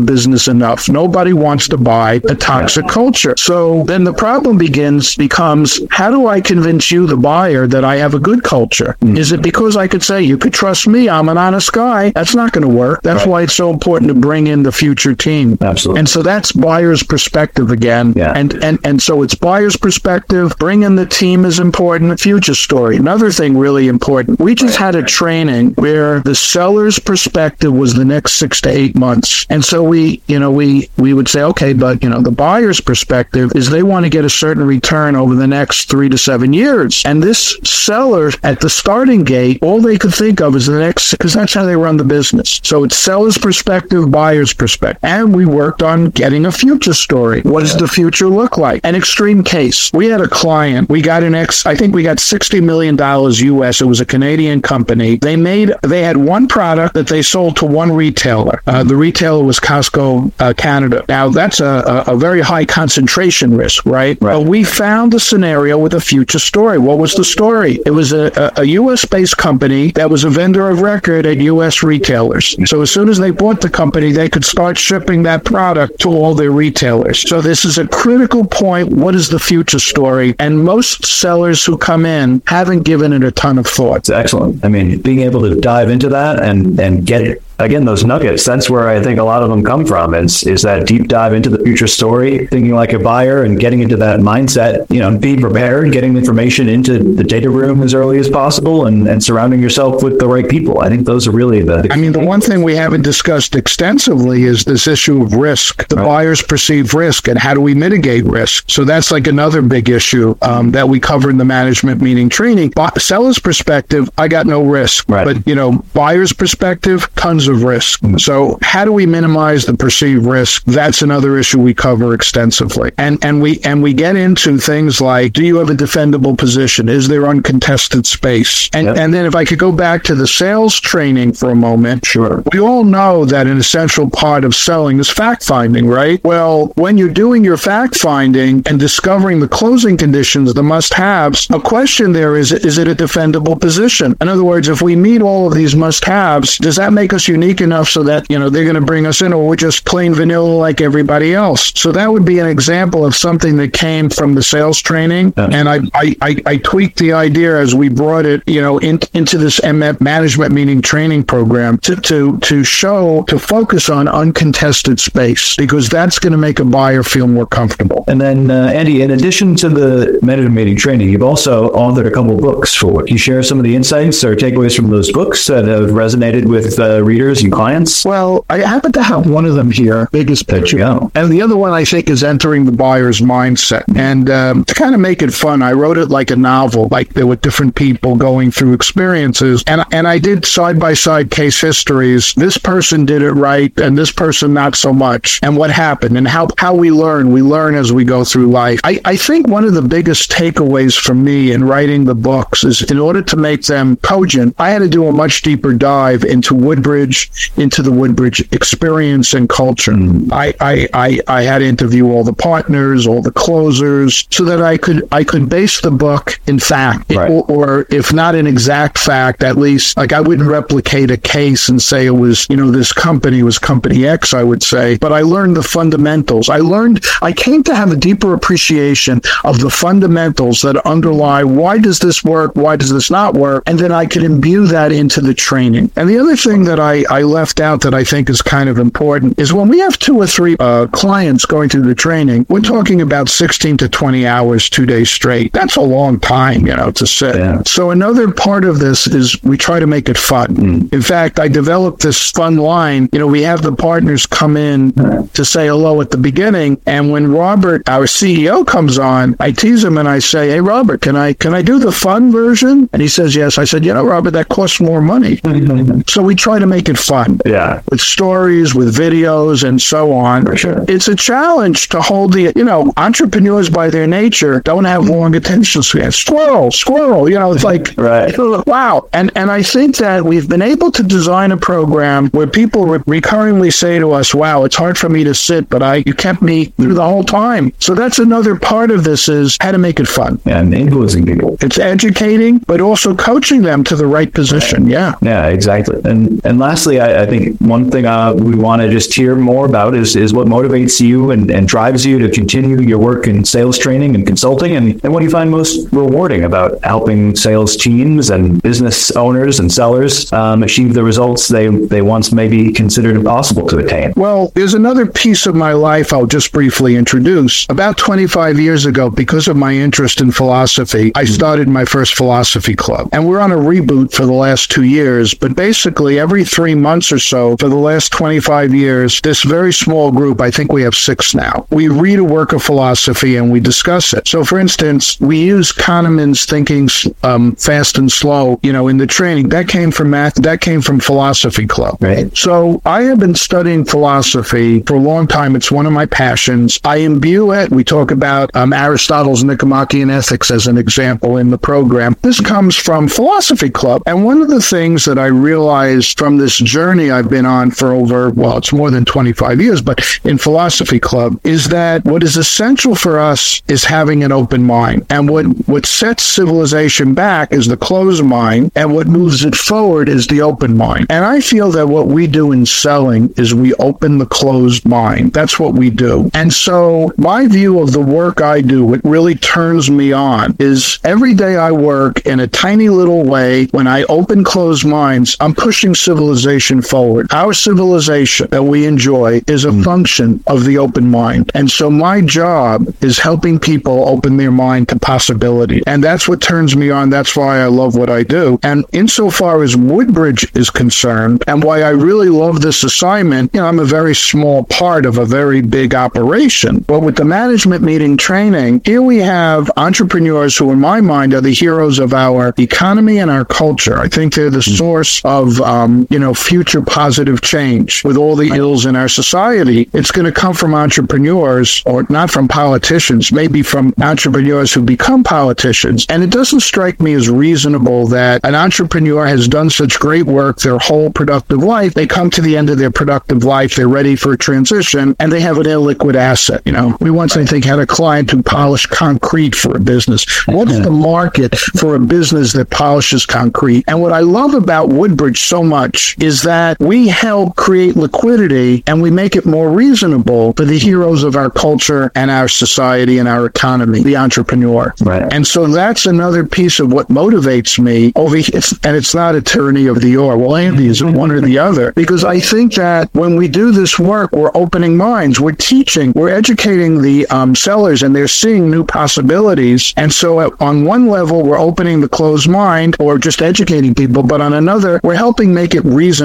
business 0.00 0.48
enough. 0.48 0.88
Nobody 0.88 1.32
wants 1.32 1.68
to 1.68 1.76
buy 1.76 2.20
a 2.28 2.34
toxic 2.34 2.86
culture. 2.86 3.34
So 3.36 3.82
then 3.84 4.04
the 4.04 4.12
problem 4.12 4.58
begins 4.58 5.16
becomes 5.16 5.80
how 5.90 6.10
do 6.10 6.26
I 6.26 6.40
convince 6.40 6.90
you, 6.90 7.06
the 7.06 7.16
buyer, 7.16 7.66
that 7.66 7.84
I 7.84 7.96
have 7.96 8.14
a 8.14 8.18
good 8.18 8.42
culture? 8.44 8.96
Mm-hmm. 9.00 9.16
Is 9.16 9.32
it 9.32 9.42
because 9.42 9.76
I 9.76 9.88
could 9.88 10.02
say 10.02 10.22
you 10.22 10.38
could 10.38 10.52
trust 10.52 10.86
me? 10.86 11.08
I'm 11.08 11.28
an 11.28 11.38
honest 11.38 11.72
guy. 11.72 12.10
That's 12.10 12.34
not 12.34 12.52
going 12.52 12.68
to 12.68 12.74
work. 12.74 13.02
That's 13.02 13.26
why 13.26 13.42
it's 13.42 13.54
so 13.54 13.70
important 13.70 14.08
to 14.08 14.14
bring 14.14 14.46
in 14.46 14.62
the 14.62 14.72
future 14.72 15.14
team. 15.14 15.58
Absolutely. 15.60 16.00
And 16.00 16.08
so 16.08 16.22
that's 16.22 16.52
buyer's 16.52 17.02
perspective 17.02 17.70
again. 17.70 18.12
Yeah. 18.16 18.27
And 18.34 18.62
and 18.62 18.78
and 18.84 19.00
so 19.00 19.22
it's 19.22 19.34
buyer's 19.34 19.76
perspective. 19.76 20.54
Bringing 20.58 20.96
the 20.96 21.06
team 21.06 21.44
is 21.44 21.58
important. 21.58 22.18
Future 22.20 22.54
story. 22.54 22.96
Another 22.96 23.30
thing 23.30 23.56
really 23.56 23.88
important. 23.88 24.40
We 24.40 24.54
just 24.54 24.76
had 24.76 24.94
a 24.94 25.02
training 25.02 25.74
where 25.74 26.20
the 26.20 26.34
seller's 26.34 26.98
perspective 26.98 27.72
was 27.72 27.94
the 27.94 28.04
next 28.04 28.32
six 28.34 28.60
to 28.62 28.70
eight 28.70 28.96
months. 28.96 29.46
And 29.50 29.64
so 29.64 29.82
we, 29.82 30.22
you 30.26 30.38
know, 30.38 30.50
we 30.50 30.88
we 30.96 31.14
would 31.14 31.28
say, 31.28 31.42
okay, 31.42 31.72
but 31.72 32.02
you 32.02 32.08
know, 32.08 32.20
the 32.20 32.30
buyer's 32.30 32.80
perspective 32.80 33.52
is 33.54 33.70
they 33.70 33.82
want 33.82 34.04
to 34.04 34.10
get 34.10 34.24
a 34.24 34.30
certain 34.30 34.66
return 34.66 35.16
over 35.16 35.34
the 35.34 35.46
next 35.46 35.88
three 35.88 36.08
to 36.08 36.18
seven 36.18 36.52
years. 36.52 37.02
And 37.04 37.22
this 37.22 37.56
seller 37.64 38.30
at 38.42 38.60
the 38.60 38.70
starting 38.70 39.24
gate, 39.24 39.58
all 39.62 39.80
they 39.80 39.98
could 39.98 40.14
think 40.14 40.40
of 40.40 40.56
is 40.56 40.66
the 40.66 40.78
next 40.78 41.12
because 41.12 41.34
that's 41.34 41.54
how 41.54 41.64
they 41.64 41.76
run 41.76 41.96
the 41.96 42.04
business. 42.04 42.60
So 42.64 42.84
it's 42.84 42.96
seller's 42.96 43.38
perspective, 43.38 44.10
buyer's 44.10 44.52
perspective. 44.52 44.98
And 45.02 45.34
we 45.34 45.46
worked 45.46 45.82
on 45.82 46.10
getting 46.10 46.46
a 46.46 46.52
future 46.52 46.94
story. 46.94 47.42
What 47.42 47.60
does 47.60 47.76
the 47.76 47.88
future 47.88 48.17
look 48.26 48.58
like? 48.58 48.80
An 48.82 48.96
extreme 48.96 49.44
case. 49.44 49.92
We 49.92 50.06
had 50.06 50.20
a 50.20 50.26
client. 50.28 50.88
We 50.88 51.00
got 51.00 51.22
an 51.22 51.36
ex. 51.36 51.64
I 51.64 51.76
think 51.76 51.94
we 51.94 52.02
got 52.02 52.18
sixty 52.18 52.60
million 52.60 52.96
dollars 52.96 53.40
U.S. 53.40 53.80
It 53.80 53.84
was 53.86 54.00
a 54.00 54.06
Canadian 54.06 54.62
company. 54.62 55.16
They 55.16 55.36
made. 55.36 55.72
They 55.82 56.02
had 56.02 56.16
one 56.16 56.48
product 56.48 56.94
that 56.94 57.06
they 57.06 57.22
sold 57.22 57.56
to 57.58 57.66
one 57.66 57.92
retailer. 57.92 58.62
Uh, 58.66 58.82
the 58.82 58.96
retailer 58.96 59.44
was 59.44 59.60
Costco 59.60 60.32
uh, 60.40 60.54
Canada. 60.54 61.04
Now 61.08 61.28
that's 61.28 61.60
a, 61.60 62.04
a, 62.08 62.14
a 62.14 62.16
very 62.16 62.40
high 62.40 62.64
concentration 62.64 63.56
risk, 63.56 63.86
right? 63.86 64.08
Right. 64.08 64.18
But 64.20 64.48
we 64.48 64.64
found 64.64 65.12
the 65.12 65.20
scenario 65.20 65.76
with 65.76 65.92
a 65.92 66.00
future 66.00 66.38
story. 66.38 66.78
What 66.78 66.98
was 66.98 67.14
the 67.14 67.24
story? 67.24 67.78
It 67.84 67.90
was 67.90 68.12
a, 68.12 68.32
a, 68.36 68.62
a 68.62 68.64
U.S. 68.64 69.04
based 69.04 69.36
company 69.36 69.90
that 69.92 70.08
was 70.08 70.24
a 70.24 70.30
vendor 70.30 70.70
of 70.70 70.80
record 70.80 71.26
at 71.26 71.38
U.S. 71.38 71.82
retailers. 71.82 72.56
So 72.68 72.80
as 72.80 72.90
soon 72.90 73.08
as 73.08 73.18
they 73.18 73.30
bought 73.30 73.60
the 73.60 73.68
company, 73.68 74.12
they 74.12 74.28
could 74.28 74.44
start 74.44 74.78
shipping 74.78 75.22
that 75.24 75.44
product 75.44 76.00
to 76.00 76.08
all 76.08 76.34
their 76.34 76.50
retailers. 76.52 77.28
So 77.28 77.40
this 77.40 77.64
is 77.64 77.76
a 77.78 77.86
critical 78.08 78.46
point. 78.46 78.88
What 78.88 79.14
is 79.14 79.28
the 79.28 79.38
future 79.38 79.78
story? 79.78 80.34
And 80.38 80.64
most 80.64 81.04
sellers 81.04 81.62
who 81.62 81.76
come 81.76 82.06
in 82.06 82.42
haven't 82.46 82.84
given 82.84 83.12
it 83.12 83.22
a 83.22 83.30
ton 83.30 83.58
of 83.58 83.66
thought. 83.66 83.98
It's 83.98 84.08
excellent. 84.08 84.64
I 84.64 84.68
mean, 84.68 85.02
being 85.02 85.20
able 85.20 85.42
to 85.42 85.60
dive 85.60 85.90
into 85.90 86.08
that 86.08 86.42
and 86.42 86.80
and 86.80 87.04
get 87.04 87.42
again 87.58 87.84
those 87.84 88.04
nuggets. 88.04 88.44
That's 88.44 88.70
where 88.70 88.88
I 88.88 89.02
think 89.02 89.18
a 89.18 89.24
lot 89.24 89.42
of 89.42 89.50
them 89.50 89.64
come 89.64 89.84
from. 89.84 90.14
Is 90.14 90.44
is 90.44 90.62
that 90.62 90.86
deep 90.86 91.08
dive 91.08 91.32
into 91.32 91.50
the 91.50 91.58
future 91.58 91.86
story, 91.86 92.46
thinking 92.46 92.72
like 92.74 92.92
a 92.92 92.98
buyer, 92.98 93.42
and 93.42 93.58
getting 93.58 93.80
into 93.80 93.96
that 93.96 94.20
mindset. 94.20 94.86
You 94.90 95.00
know, 95.00 95.16
being 95.18 95.40
prepared, 95.40 95.92
getting 95.92 96.16
information 96.16 96.68
into 96.68 96.98
the 96.98 97.24
data 97.24 97.50
room 97.50 97.82
as 97.82 97.94
early 97.94 98.18
as 98.18 98.28
possible, 98.28 98.86
and 98.86 99.08
and 99.08 99.22
surrounding 99.22 99.60
yourself 99.60 100.02
with 100.02 100.18
the 100.18 100.28
right 100.28 100.48
people. 100.48 100.80
I 100.80 100.88
think 100.88 101.06
those 101.06 101.26
are 101.26 101.32
really 101.32 101.62
the. 101.62 101.88
I 101.90 101.96
mean, 101.96 102.12
the 102.12 102.24
one 102.24 102.40
thing 102.40 102.62
we 102.62 102.76
haven't 102.76 103.02
discussed 103.02 103.54
extensively 103.54 104.44
is 104.44 104.64
this 104.64 104.86
issue 104.86 105.22
of 105.22 105.32
risk. 105.34 105.86
The 105.88 105.96
buyers 105.96 106.42
perceive 106.42 106.94
risk, 106.94 107.28
and 107.28 107.38
how 107.38 107.54
do 107.54 107.60
we 107.60 107.74
mitigate 107.74 108.24
risk? 108.24 108.64
So 108.68 108.84
that's 108.84 109.10
like 109.10 109.26
another 109.26 109.62
big 109.62 109.88
issue 109.88 110.36
um, 110.42 110.70
that 110.72 110.88
we 110.88 111.00
cover 111.00 111.30
in 111.30 111.38
the 111.38 111.44
management 111.44 112.00
meeting 112.00 112.28
training. 112.28 112.70
Bu- 112.70 112.98
seller's 112.98 113.38
perspective, 113.38 114.10
I 114.18 114.28
got 114.28 114.46
no 114.46 114.62
risk, 114.62 115.08
Right. 115.08 115.24
but 115.24 115.46
you 115.46 115.54
know, 115.54 115.82
buyer's 115.94 116.32
perspective, 116.32 117.08
tons 117.16 117.47
of 117.48 117.62
risk. 117.62 118.00
So 118.18 118.58
how 118.62 118.84
do 118.84 118.92
we 118.92 119.06
minimize 119.06 119.64
the 119.64 119.74
perceived 119.74 120.24
risk? 120.26 120.64
That's 120.64 121.02
another 121.02 121.38
issue 121.38 121.60
we 121.60 121.74
cover 121.74 122.14
extensively, 122.14 122.92
and 122.98 123.22
and 123.24 123.40
we 123.42 123.60
and 123.64 123.82
we 123.82 123.92
get 123.94 124.16
into 124.16 124.58
things 124.58 125.00
like, 125.00 125.32
do 125.32 125.44
you 125.44 125.56
have 125.56 125.70
a 125.70 125.74
defendable 125.74 126.36
position? 126.36 126.88
Is 126.88 127.08
there 127.08 127.26
uncontested 127.26 128.06
space? 128.06 128.68
And 128.72 128.86
Yep. 128.86 128.96
and 128.96 129.14
then 129.14 129.26
if 129.26 129.34
I 129.34 129.44
could 129.44 129.58
go 129.58 129.72
back 129.72 130.02
to 130.04 130.14
the 130.14 130.26
sales 130.26 130.78
training 130.80 131.32
for 131.32 131.50
a 131.50 131.54
moment, 131.54 132.04
Sure. 132.06 132.42
we 132.52 132.60
all 132.60 132.84
know 132.84 133.24
that 133.24 133.46
an 133.46 133.58
essential 133.58 134.08
part 134.10 134.44
of 134.44 134.54
selling 134.54 134.98
is 134.98 135.08
fact 135.10 135.44
finding, 135.44 135.86
right? 135.88 136.20
Well, 136.24 136.72
when 136.76 136.96
you're 136.98 137.08
doing 137.24 137.44
your 137.44 137.56
fact 137.56 137.96
finding 137.96 138.62
and 138.66 138.78
discovering 138.78 139.40
the 139.40 139.48
closing 139.48 139.96
conditions, 139.96 140.54
the 140.54 140.62
must 140.62 140.94
haves, 140.94 141.46
a 141.50 141.60
question 141.60 142.12
there 142.12 142.36
is 142.36 142.52
is 142.52 142.78
it 142.78 142.88
a 142.88 142.94
defendable 142.94 143.60
position? 143.60 144.16
In 144.20 144.28
other 144.28 144.44
words, 144.44 144.68
if 144.68 144.80
we 144.82 144.96
meet 144.96 145.22
all 145.22 145.46
of 145.48 145.54
these 145.54 145.74
must 145.76 146.04
haves, 146.04 146.58
does 146.58 146.76
that 146.76 146.92
make 146.92 147.12
us 147.12 147.28
unique 147.28 147.37
enough 147.42 147.88
so 147.88 148.02
that, 148.02 148.28
you 148.30 148.38
know, 148.38 148.48
they're 148.48 148.64
going 148.64 148.74
to 148.74 148.80
bring 148.80 149.06
us 149.06 149.22
in 149.22 149.32
or 149.32 149.46
we're 149.46 149.56
just 149.56 149.84
plain 149.84 150.14
vanilla 150.14 150.46
like 150.46 150.80
everybody 150.80 151.34
else. 151.34 151.72
So 151.74 151.92
that 151.92 152.10
would 152.10 152.24
be 152.24 152.38
an 152.38 152.46
example 152.46 153.04
of 153.04 153.14
something 153.14 153.56
that 153.56 153.72
came 153.72 154.10
from 154.10 154.34
the 154.34 154.42
sales 154.42 154.80
training. 154.80 155.34
Yeah. 155.36 155.48
And 155.50 155.68
I, 155.68 155.80
I, 155.94 156.16
I, 156.20 156.36
I, 156.46 156.56
tweaked 156.58 156.98
the 156.98 157.12
idea 157.12 157.58
as 157.58 157.74
we 157.74 157.88
brought 157.88 158.26
it, 158.26 158.42
you 158.46 158.60
know, 158.60 158.78
in, 158.78 159.00
into 159.14 159.38
this 159.38 159.60
MF 159.60 160.00
management 160.00 160.52
meeting 160.52 160.82
training 160.82 161.24
program 161.24 161.78
to, 161.78 161.96
to, 161.96 162.38
to 162.38 162.64
show, 162.64 163.22
to 163.24 163.38
focus 163.38 163.88
on 163.88 164.08
uncontested 164.08 165.00
space 165.00 165.56
because 165.56 165.88
that's 165.88 166.18
going 166.18 166.32
to 166.32 166.38
make 166.38 166.58
a 166.58 166.64
buyer 166.64 167.02
feel 167.02 167.26
more 167.26 167.46
comfortable. 167.46 168.04
And 168.08 168.20
then, 168.20 168.50
uh, 168.50 168.66
Andy, 168.74 169.02
in 169.02 169.12
addition 169.12 169.54
to 169.56 169.68
the 169.68 170.18
management 170.22 170.54
meeting 170.54 170.76
training, 170.76 171.08
you've 171.08 171.22
also 171.22 171.70
authored 171.70 172.06
a 172.06 172.10
couple 172.10 172.36
books 172.36 172.74
for 172.74 173.02
it. 173.02 173.06
Can 173.06 173.14
you 173.14 173.18
share 173.18 173.42
some 173.42 173.58
of 173.58 173.64
the 173.64 173.74
insights 173.74 174.22
or 174.24 174.34
takeaways 174.34 174.76
from 174.76 174.90
those 174.90 175.10
books 175.12 175.46
that 175.46 175.64
have 175.66 175.90
resonated 175.90 176.46
with 176.46 176.78
uh, 176.78 177.02
readers 177.02 177.27
and 177.42 177.52
clients? 177.52 178.04
Well, 178.04 178.44
I 178.50 178.58
happen 178.58 178.92
to 178.92 179.02
have 179.02 179.28
one 179.28 179.44
of 179.44 179.54
them 179.54 179.70
here, 179.70 180.08
biggest 180.12 180.48
picture. 180.48 180.78
And 181.14 181.30
the 181.30 181.42
other 181.42 181.56
one 181.56 181.72
I 181.72 181.84
think 181.84 182.08
is 182.08 182.22
entering 182.22 182.64
the 182.64 182.72
buyer's 182.72 183.20
mindset. 183.20 183.84
And 183.96 184.30
um, 184.30 184.64
to 184.64 184.74
kind 184.74 184.94
of 184.94 185.00
make 185.00 185.22
it 185.22 185.32
fun, 185.32 185.62
I 185.62 185.72
wrote 185.72 185.98
it 185.98 186.08
like 186.08 186.30
a 186.30 186.36
novel, 186.36 186.88
like 186.90 187.14
there 187.14 187.26
were 187.26 187.36
different 187.36 187.74
people 187.74 188.16
going 188.16 188.50
through 188.50 188.72
experiences. 188.74 189.62
And, 189.66 189.84
and 189.92 190.06
I 190.06 190.18
did 190.18 190.44
side 190.44 190.78
by 190.78 190.94
side 190.94 191.30
case 191.30 191.60
histories. 191.60 192.34
This 192.34 192.58
person 192.58 193.04
did 193.04 193.22
it 193.22 193.32
right 193.32 193.76
and 193.78 193.96
this 193.96 194.12
person 194.12 194.54
not 194.54 194.74
so 194.76 194.92
much. 194.92 195.40
And 195.42 195.56
what 195.56 195.70
happened 195.70 196.16
and 196.16 196.26
how, 196.26 196.48
how 196.58 196.74
we 196.74 196.90
learn. 196.90 197.32
We 197.32 197.42
learn 197.42 197.74
as 197.74 197.92
we 197.92 198.04
go 198.04 198.24
through 198.24 198.48
life. 198.50 198.80
I, 198.84 199.00
I 199.04 199.16
think 199.16 199.48
one 199.48 199.64
of 199.64 199.74
the 199.74 199.82
biggest 199.82 200.30
takeaways 200.30 200.98
for 200.98 201.14
me 201.14 201.52
in 201.52 201.64
writing 201.64 202.04
the 202.04 202.14
books 202.14 202.64
is 202.64 202.82
in 202.90 202.98
order 202.98 203.22
to 203.22 203.36
make 203.36 203.62
them 203.62 203.96
cogent, 203.96 204.54
I 204.58 204.70
had 204.70 204.80
to 204.80 204.88
do 204.88 205.06
a 205.06 205.12
much 205.12 205.42
deeper 205.42 205.72
dive 205.72 206.24
into 206.24 206.54
Woodbridge, 206.54 207.17
into 207.56 207.82
the 207.82 207.92
Woodbridge 207.92 208.40
experience 208.52 209.34
and 209.34 209.48
culture. 209.48 209.94
I, 210.32 210.54
I, 210.60 210.88
I, 210.92 211.20
I 211.28 211.42
had 211.42 211.58
to 211.58 211.66
interview 211.66 212.06
all 212.08 212.24
the 212.24 212.32
partners, 212.32 213.06
all 213.06 213.22
the 213.22 213.32
closers, 213.32 214.26
so 214.30 214.44
that 214.44 214.62
I 214.62 214.76
could 214.76 215.06
I 215.12 215.24
could 215.24 215.48
base 215.48 215.80
the 215.80 215.90
book 215.90 216.40
in 216.46 216.58
fact, 216.58 217.12
right. 217.14 217.30
or, 217.30 217.44
or, 217.50 217.86
if 217.90 218.12
not 218.12 218.34
an 218.34 218.46
exact 218.46 218.98
fact, 218.98 219.42
at 219.42 219.56
least 219.56 219.96
like 219.96 220.12
I 220.12 220.20
wouldn't 220.20 220.48
replicate 220.48 221.10
a 221.10 221.16
case 221.16 221.68
and 221.68 221.80
say 221.80 222.06
it 222.06 222.10
was 222.10 222.46
you 222.50 222.56
know 222.56 222.70
this 222.70 222.92
company 222.92 223.42
was 223.42 223.58
company 223.58 224.06
X. 224.06 224.34
I 224.34 224.42
would 224.42 224.62
say, 224.62 224.98
but 224.98 225.12
I 225.12 225.22
learned 225.22 225.56
the 225.56 225.62
fundamentals. 225.62 226.48
I 226.48 226.58
learned 226.58 227.04
I 227.22 227.32
came 227.32 227.62
to 227.64 227.74
have 227.74 227.92
a 227.92 227.96
deeper 227.96 228.34
appreciation 228.34 229.20
of 229.44 229.60
the 229.60 229.70
fundamentals 229.70 230.62
that 230.62 230.76
underlie 230.86 231.44
why 231.44 231.78
does 231.78 231.98
this 231.98 232.24
work, 232.24 232.52
why 232.54 232.76
does 232.76 232.90
this 232.90 233.10
not 233.10 233.34
work, 233.34 233.62
and 233.66 233.78
then 233.78 233.92
I 233.92 234.06
could 234.06 234.22
imbue 234.22 234.66
that 234.66 234.92
into 234.92 235.20
the 235.20 235.34
training. 235.34 235.90
And 235.96 236.08
the 236.08 236.18
other 236.18 236.36
thing 236.36 236.64
that 236.64 236.80
I, 236.80 237.04
I 237.10 237.22
left 237.22 237.60
out 237.60 237.80
that 237.82 237.94
I 237.94 238.04
think 238.04 238.30
is 238.30 238.42
kind 238.42 238.68
of 238.68 238.78
important 238.78 239.38
is 239.38 239.52
when 239.52 239.68
we 239.68 239.78
have 239.80 239.98
two 239.98 240.16
or 240.16 240.26
three 240.26 240.56
uh, 240.58 240.86
clients 240.88 241.46
going 241.46 241.68
through 241.68 241.82
the 241.82 241.94
training, 241.94 242.46
we're 242.48 242.60
talking 242.60 243.00
about 243.00 243.28
16 243.28 243.76
to 243.78 243.88
20 243.88 244.26
hours, 244.26 244.68
two 244.68 244.86
days 244.86 245.10
straight. 245.10 245.52
That's 245.52 245.76
a 245.76 245.80
long 245.80 246.20
time, 246.20 246.66
you 246.66 246.74
know, 246.74 246.90
to 246.92 247.06
sit. 247.06 247.36
Yeah. 247.36 247.62
So 247.64 247.90
another 247.90 248.30
part 248.30 248.64
of 248.64 248.78
this 248.78 249.06
is 249.06 249.42
we 249.42 249.56
try 249.56 249.80
to 249.80 249.86
make 249.86 250.08
it 250.08 250.18
fun. 250.18 250.54
Mm. 250.54 250.92
In 250.92 251.02
fact, 251.02 251.38
I 251.38 251.48
developed 251.48 252.02
this 252.02 252.30
fun 252.30 252.56
line. 252.56 253.08
You 253.12 253.18
know, 253.18 253.26
we 253.26 253.42
have 253.42 253.62
the 253.62 253.72
partners 253.72 254.26
come 254.26 254.56
in 254.56 254.92
to 255.34 255.44
say 255.44 255.68
hello 255.68 256.00
at 256.00 256.10
the 256.10 256.16
beginning, 256.16 256.80
and 256.86 257.10
when 257.10 257.30
Robert, 257.30 257.88
our 257.88 258.04
CEO, 258.04 258.66
comes 258.66 258.98
on, 258.98 259.36
I 259.40 259.52
tease 259.52 259.84
him 259.84 259.98
and 259.98 260.08
I 260.08 260.18
say, 260.18 260.50
"Hey, 260.50 260.60
Robert, 260.60 261.00
can 261.00 261.16
I 261.16 261.32
can 261.32 261.54
I 261.54 261.62
do 261.62 261.78
the 261.78 261.92
fun 261.92 262.32
version?" 262.32 262.88
And 262.92 263.02
he 263.02 263.08
says, 263.08 263.34
"Yes." 263.34 263.58
I 263.58 263.64
said, 263.64 263.84
"You 263.84 263.94
know, 263.94 264.04
Robert, 264.04 264.32
that 264.32 264.48
costs 264.48 264.80
more 264.80 265.00
money." 265.00 265.40
so 266.06 266.22
we 266.22 266.34
try 266.34 266.58
to 266.58 266.66
make 266.66 266.87
it 266.88 266.98
fun. 266.98 267.40
Yeah, 267.46 267.82
with 267.90 268.00
stories, 268.00 268.74
with 268.74 268.94
videos, 268.94 269.66
and 269.66 269.80
so 269.80 270.12
on. 270.12 270.44
For 270.44 270.56
sure. 270.56 270.84
It's 270.88 271.08
a 271.08 271.16
challenge 271.16 271.88
to 271.90 272.00
hold 272.00 272.32
the. 272.32 272.52
You 272.56 272.64
know, 272.64 272.92
entrepreneurs 272.96 273.68
by 273.70 273.90
their 273.90 274.06
nature 274.06 274.60
don't 274.60 274.84
have 274.84 275.08
long 275.08 275.34
attention 275.34 275.82
spans. 275.82 276.16
Squirrel, 276.16 276.70
squirrel. 276.70 277.28
You 277.28 277.38
know, 277.38 277.52
it's 277.52 277.64
like 277.64 277.94
right. 277.96 278.34
Wow. 278.66 279.08
And 279.12 279.30
and 279.36 279.50
I 279.50 279.62
think 279.62 279.96
that 279.98 280.24
we've 280.24 280.48
been 280.48 280.62
able 280.62 280.90
to 280.92 281.02
design 281.02 281.52
a 281.52 281.56
program 281.56 282.28
where 282.30 282.46
people 282.46 282.86
re- 282.86 283.20
recurringly 283.20 283.72
say 283.72 283.98
to 283.98 284.12
us, 284.12 284.34
"Wow, 284.34 284.64
it's 284.64 284.76
hard 284.76 284.98
for 284.98 285.08
me 285.08 285.24
to 285.24 285.34
sit, 285.34 285.68
but 285.68 285.82
I 285.82 286.02
you 286.06 286.14
kept 286.14 286.42
me 286.42 286.66
through 286.66 286.94
the 286.94 287.04
whole 287.04 287.24
time." 287.24 287.72
So 287.78 287.94
that's 287.94 288.18
another 288.18 288.56
part 288.56 288.90
of 288.90 289.04
this 289.04 289.28
is 289.28 289.56
how 289.60 289.72
to 289.72 289.78
make 289.78 290.00
it 290.00 290.08
fun 290.08 290.40
and 290.46 290.72
influencing 290.74 291.26
people. 291.26 291.56
It's 291.60 291.78
educating, 291.78 292.58
but 292.58 292.80
also 292.80 293.14
coaching 293.14 293.62
them 293.62 293.84
to 293.84 293.96
the 293.96 294.06
right 294.06 294.32
position. 294.32 294.84
Right. 294.84 294.92
Yeah. 294.92 295.14
Yeah, 295.22 295.46
exactly. 295.46 296.00
And 296.04 296.40
and 296.44 296.58
lastly, 296.78 297.00
I, 297.00 297.22
I 297.22 297.26
think 297.26 297.58
one 297.60 297.90
thing 297.90 298.06
uh, 298.06 298.32
we 298.34 298.54
want 298.54 298.82
to 298.82 298.88
just 298.88 299.12
hear 299.12 299.34
more 299.34 299.66
about 299.66 299.96
is 299.96 300.14
is 300.14 300.32
what 300.32 300.46
motivates 300.46 301.00
you 301.00 301.32
and, 301.32 301.50
and 301.50 301.66
drives 301.66 302.06
you 302.06 302.20
to 302.20 302.30
continue 302.30 302.80
your 302.80 302.98
work 302.98 303.26
in 303.26 303.44
sales 303.44 303.76
training 303.78 304.14
and 304.14 304.24
consulting, 304.24 304.76
and, 304.76 305.02
and 305.02 305.12
what 305.12 305.18
do 305.18 305.24
you 305.24 305.30
find 305.30 305.50
most 305.50 305.92
rewarding 305.92 306.44
about 306.44 306.78
helping 306.84 307.34
sales 307.34 307.76
teams 307.76 308.30
and 308.30 308.62
business 308.62 309.10
owners 309.16 309.58
and 309.58 309.72
sellers 309.72 310.32
um, 310.32 310.62
achieve 310.62 310.94
the 310.94 311.02
results 311.02 311.48
they 311.48 311.66
they 311.66 312.00
once 312.00 312.30
maybe 312.30 312.72
considered 312.72 313.16
impossible 313.16 313.66
to 313.66 313.78
attain. 313.78 314.12
Well, 314.14 314.52
there's 314.54 314.74
another 314.74 315.04
piece 315.06 315.46
of 315.46 315.56
my 315.56 315.72
life 315.72 316.12
I'll 316.12 316.26
just 316.26 316.52
briefly 316.52 316.94
introduce. 316.94 317.66
About 317.68 317.98
25 317.98 318.60
years 318.60 318.86
ago, 318.86 319.10
because 319.10 319.48
of 319.48 319.56
my 319.56 319.72
interest 319.72 320.20
in 320.20 320.30
philosophy, 320.30 321.10
I 321.16 321.24
started 321.24 321.66
my 321.66 321.84
first 321.84 322.14
philosophy 322.14 322.76
club. 322.76 323.08
And 323.12 323.26
we're 323.26 323.40
on 323.40 323.50
a 323.50 323.56
reboot 323.56 324.12
for 324.12 324.26
the 324.26 324.32
last 324.32 324.70
two 324.70 324.84
years, 324.84 325.34
but 325.34 325.56
basically 325.56 326.20
every 326.20 326.44
three 326.44 326.67
months 326.74 327.12
or 327.12 327.18
so 327.18 327.56
for 327.56 327.68
the 327.68 327.76
last 327.76 328.12
25 328.12 328.74
years, 328.74 329.20
this 329.20 329.42
very 329.42 329.72
small 329.72 330.10
group, 330.10 330.40
I 330.40 330.50
think 330.50 330.72
we 330.72 330.82
have 330.82 330.94
six 330.94 331.34
now, 331.34 331.66
we 331.70 331.88
read 331.88 332.18
a 332.18 332.24
work 332.24 332.52
of 332.52 332.62
philosophy 332.62 333.36
and 333.36 333.50
we 333.50 333.60
discuss 333.60 334.12
it. 334.12 334.28
So, 334.28 334.44
for 334.44 334.58
instance, 334.58 335.20
we 335.20 335.42
use 335.42 335.72
Kahneman's 335.72 336.44
Thinking 336.44 336.88
um, 337.22 337.54
Fast 337.56 337.98
and 337.98 338.10
Slow, 338.10 338.58
you 338.62 338.72
know, 338.72 338.88
in 338.88 338.96
the 338.96 339.06
training. 339.06 339.48
That 339.50 339.68
came 339.68 339.90
from 339.90 340.10
math, 340.10 340.34
that 340.36 340.60
came 340.60 340.80
from 340.80 341.00
Philosophy 341.00 341.66
Club. 341.66 341.98
Right. 342.00 342.34
So, 342.36 342.80
I 342.84 343.02
have 343.02 343.20
been 343.20 343.34
studying 343.34 343.84
philosophy 343.84 344.82
for 344.82 344.94
a 344.94 345.00
long 345.00 345.26
time. 345.26 345.56
It's 345.56 345.70
one 345.70 345.86
of 345.86 345.92
my 345.92 346.06
passions. 346.06 346.80
I 346.84 346.98
imbue 346.98 347.52
it. 347.52 347.70
We 347.70 347.84
talk 347.84 348.10
about 348.10 348.54
um, 348.54 348.72
Aristotle's 348.72 349.44
Nicomachean 349.44 350.10
Ethics 350.10 350.50
as 350.50 350.66
an 350.66 350.78
example 350.78 351.36
in 351.36 351.50
the 351.50 351.58
program. 351.58 352.16
This 352.22 352.40
comes 352.40 352.76
from 352.76 353.08
Philosophy 353.08 353.70
Club. 353.70 354.02
And 354.06 354.24
one 354.24 354.40
of 354.40 354.48
the 354.48 354.60
things 354.60 355.04
that 355.04 355.18
I 355.18 355.26
realized 355.26 356.18
from 356.18 356.38
this 356.38 356.57
journey 356.58 357.10
I've 357.10 357.28
been 357.28 357.46
on 357.46 357.70
for 357.70 357.92
over, 357.92 358.30
well, 358.30 358.58
it's 358.58 358.72
more 358.72 358.90
than 358.90 359.04
25 359.04 359.60
years, 359.60 359.82
but 359.82 360.00
in 360.24 360.38
Philosophy 360.38 360.98
Club 360.98 361.40
is 361.44 361.68
that 361.68 362.04
what 362.04 362.22
is 362.22 362.36
essential 362.36 362.94
for 362.94 363.18
us 363.18 363.62
is 363.68 363.84
having 363.84 364.24
an 364.24 364.32
open 364.32 364.62
mind. 364.62 365.06
And 365.10 365.28
what, 365.28 365.44
what 365.68 365.86
sets 365.86 366.22
civilization 366.22 367.14
back 367.14 367.52
is 367.52 367.66
the 367.66 367.76
closed 367.76 368.24
mind, 368.24 368.72
and 368.74 368.94
what 368.94 369.06
moves 369.06 369.44
it 369.44 369.54
forward 369.54 370.08
is 370.08 370.26
the 370.26 370.42
open 370.42 370.76
mind. 370.76 371.06
And 371.10 371.24
I 371.24 371.40
feel 371.40 371.70
that 371.72 371.88
what 371.88 372.08
we 372.08 372.26
do 372.26 372.52
in 372.52 372.66
selling 372.66 373.32
is 373.36 373.54
we 373.54 373.74
open 373.74 374.18
the 374.18 374.26
closed 374.26 374.86
mind. 374.86 375.32
That's 375.32 375.58
what 375.58 375.74
we 375.74 375.90
do. 375.90 376.30
And 376.34 376.52
so 376.52 377.12
my 377.16 377.46
view 377.46 377.80
of 377.80 377.92
the 377.92 378.00
work 378.00 378.40
I 378.40 378.60
do, 378.60 378.84
what 378.84 379.00
really 379.04 379.34
turns 379.34 379.90
me 379.90 380.12
on 380.12 380.56
is 380.58 380.98
every 381.04 381.34
day 381.34 381.56
I 381.56 381.72
work 381.72 382.20
in 382.26 382.40
a 382.40 382.46
tiny 382.46 382.88
little 382.88 383.24
way. 383.24 383.66
When 383.66 383.86
I 383.86 384.04
open 384.04 384.44
closed 384.44 384.86
minds, 384.86 385.36
I'm 385.40 385.54
pushing 385.54 385.94
civilization 385.94 386.47
forward. 386.82 387.26
Our 387.32 387.52
civilization 387.52 388.48
that 388.50 388.62
we 388.62 388.86
enjoy 388.86 389.42
is 389.46 389.64
a 389.64 389.70
mm. 389.70 389.84
function 389.84 390.42
of 390.46 390.64
the 390.64 390.78
open 390.78 391.10
mind. 391.10 391.50
And 391.54 391.70
so 391.70 391.90
my 391.90 392.20
job 392.20 392.86
is 393.02 393.18
helping 393.18 393.58
people 393.58 394.08
open 394.08 394.36
their 394.36 394.50
mind 394.50 394.88
to 394.88 394.98
possibility. 394.98 395.82
And 395.86 396.02
that's 396.02 396.28
what 396.28 396.40
turns 396.40 396.76
me 396.76 396.90
on. 396.90 397.10
That's 397.10 397.36
why 397.36 397.58
I 397.58 397.66
love 397.66 397.96
what 397.96 398.10
I 398.10 398.22
do. 398.22 398.58
And 398.62 398.84
insofar 398.92 399.62
as 399.62 399.76
Woodbridge 399.76 400.54
is 400.56 400.70
concerned 400.70 401.44
and 401.46 401.62
why 401.62 401.82
I 401.82 401.90
really 401.90 402.28
love 402.28 402.60
this 402.60 402.84
assignment, 402.84 403.54
you 403.54 403.60
know, 403.60 403.66
I'm 403.66 403.78
a 403.78 403.84
very 403.84 404.14
small 404.14 404.64
part 404.64 405.06
of 405.06 405.18
a 405.18 405.24
very 405.24 405.60
big 405.60 405.94
operation. 405.94 406.84
But 406.86 407.00
with 407.00 407.16
the 407.16 407.24
management 407.24 407.82
meeting 407.82 408.16
training, 408.16 408.82
here 408.84 409.02
we 409.02 409.18
have 409.18 409.70
entrepreneurs 409.76 410.56
who, 410.56 410.70
in 410.70 410.80
my 410.80 411.00
mind, 411.00 411.34
are 411.34 411.40
the 411.40 411.52
heroes 411.52 411.98
of 411.98 412.14
our 412.14 412.54
economy 412.58 413.18
and 413.18 413.30
our 413.30 413.44
culture. 413.44 413.98
I 413.98 414.08
think 414.08 414.34
they're 414.34 414.50
the 414.50 414.58
mm. 414.58 414.76
source 414.76 415.24
of, 415.24 415.60
um, 415.60 416.06
you 416.10 416.18
know, 416.18 416.34
future 416.38 416.82
positive 416.82 417.40
change. 417.42 418.04
With 418.04 418.16
all 418.16 418.36
the 418.36 418.52
ills 418.54 418.86
in 418.86 418.96
our 418.96 419.08
society, 419.08 419.88
it's 419.92 420.10
going 420.10 420.24
to 420.24 420.32
come 420.32 420.54
from 420.54 420.74
entrepreneurs 420.74 421.82
or 421.86 422.06
not 422.08 422.30
from 422.30 422.48
politicians, 422.48 423.32
maybe 423.32 423.62
from 423.62 423.94
entrepreneurs 424.00 424.72
who 424.72 424.82
become 424.82 425.24
politicians. 425.24 426.06
And 426.08 426.22
it 426.22 426.30
doesn't 426.30 426.60
strike 426.60 427.00
me 427.00 427.14
as 427.14 427.28
reasonable 427.28 428.06
that 428.08 428.44
an 428.44 428.54
entrepreneur 428.54 429.26
has 429.26 429.48
done 429.48 429.70
such 429.70 429.98
great 429.98 430.26
work 430.26 430.58
their 430.60 430.78
whole 430.78 431.10
productive 431.10 431.62
life. 431.62 431.94
They 431.94 432.06
come 432.06 432.30
to 432.30 432.40
the 432.40 432.56
end 432.56 432.70
of 432.70 432.78
their 432.78 432.90
productive 432.90 433.44
life, 433.44 433.74
they're 433.74 433.88
ready 433.88 434.16
for 434.16 434.32
a 434.32 434.38
transition, 434.38 435.16
and 435.18 435.32
they 435.32 435.40
have 435.40 435.58
an 435.58 435.64
illiquid 435.64 436.14
asset. 436.14 436.62
You 436.64 436.72
know, 436.72 436.96
we 437.00 437.10
once, 437.10 437.36
I 437.36 437.44
think, 437.44 437.64
had 437.64 437.78
a 437.78 437.86
client 437.86 438.30
who 438.30 438.42
polished 438.42 438.90
concrete 438.90 439.54
for 439.54 439.76
a 439.76 439.80
business. 439.80 440.26
What's 440.46 440.78
the 440.78 440.90
market 440.90 441.56
for 441.56 441.94
a 441.94 442.00
business 442.00 442.52
that 442.52 442.70
polishes 442.70 443.26
concrete? 443.26 443.84
And 443.86 444.02
what 444.02 444.12
I 444.12 444.20
love 444.20 444.54
about 444.54 444.90
Woodbridge 444.90 445.40
so 445.40 445.62
much 445.62 446.16
is 446.20 446.27
is 446.28 446.42
that 446.42 446.78
we 446.78 447.08
help 447.08 447.56
create 447.56 447.96
liquidity 447.96 448.84
and 448.86 449.00
we 449.00 449.10
make 449.10 449.34
it 449.34 449.46
more 449.46 449.70
reasonable 449.70 450.52
for 450.52 450.66
the 450.66 450.78
heroes 450.78 451.24
of 451.24 451.36
our 451.36 451.48
culture 451.48 452.12
and 452.14 452.30
our 452.30 452.48
society 452.48 453.18
and 453.18 453.26
our 453.26 453.46
economy, 453.46 454.02
the 454.02 454.14
entrepreneur. 454.14 454.94
Right. 455.00 455.32
And 455.32 455.46
so 455.46 455.66
that's 455.66 456.04
another 456.04 456.44
piece 456.44 456.80
of 456.80 456.92
what 456.92 457.08
motivates 457.08 457.78
me 457.78 458.12
over 458.14 458.36
here. 458.36 458.60
And 458.84 458.94
it's 458.94 459.14
not 459.14 459.36
a 459.36 459.40
tyranny 459.40 459.86
of 459.86 460.02
the 460.02 460.18
or. 460.18 460.36
Well, 460.36 460.56
Andy 460.56 460.86
is 460.86 461.02
one 461.22 461.30
or 461.30 461.40
the 461.40 461.58
other 461.58 461.92
because 461.92 462.24
I 462.24 462.40
think 462.40 462.74
that 462.74 463.08
when 463.14 463.36
we 463.36 463.48
do 463.48 463.70
this 463.70 463.98
work, 463.98 464.32
we're 464.32 464.54
opening 464.54 464.98
minds, 464.98 465.40
we're 465.40 465.52
teaching, 465.52 466.12
we're 466.14 466.28
educating 466.28 467.00
the 467.00 467.26
um, 467.28 467.54
sellers, 467.54 468.02
and 468.02 468.14
they're 468.14 468.28
seeing 468.28 468.70
new 468.70 468.84
possibilities. 468.84 469.94
And 469.96 470.12
so, 470.12 470.40
at, 470.40 470.60
on 470.60 470.84
one 470.84 471.08
level, 471.08 471.42
we're 471.42 471.58
opening 471.58 472.02
the 472.02 472.08
closed 472.08 472.48
mind 472.50 472.96
or 473.00 473.16
just 473.16 473.40
educating 473.40 473.94
people, 473.94 474.22
but 474.22 474.42
on 474.42 474.52
another, 474.52 475.00
we're 475.02 475.14
helping 475.14 475.54
make 475.54 475.74
it 475.74 475.84
reasonable. 475.84 476.17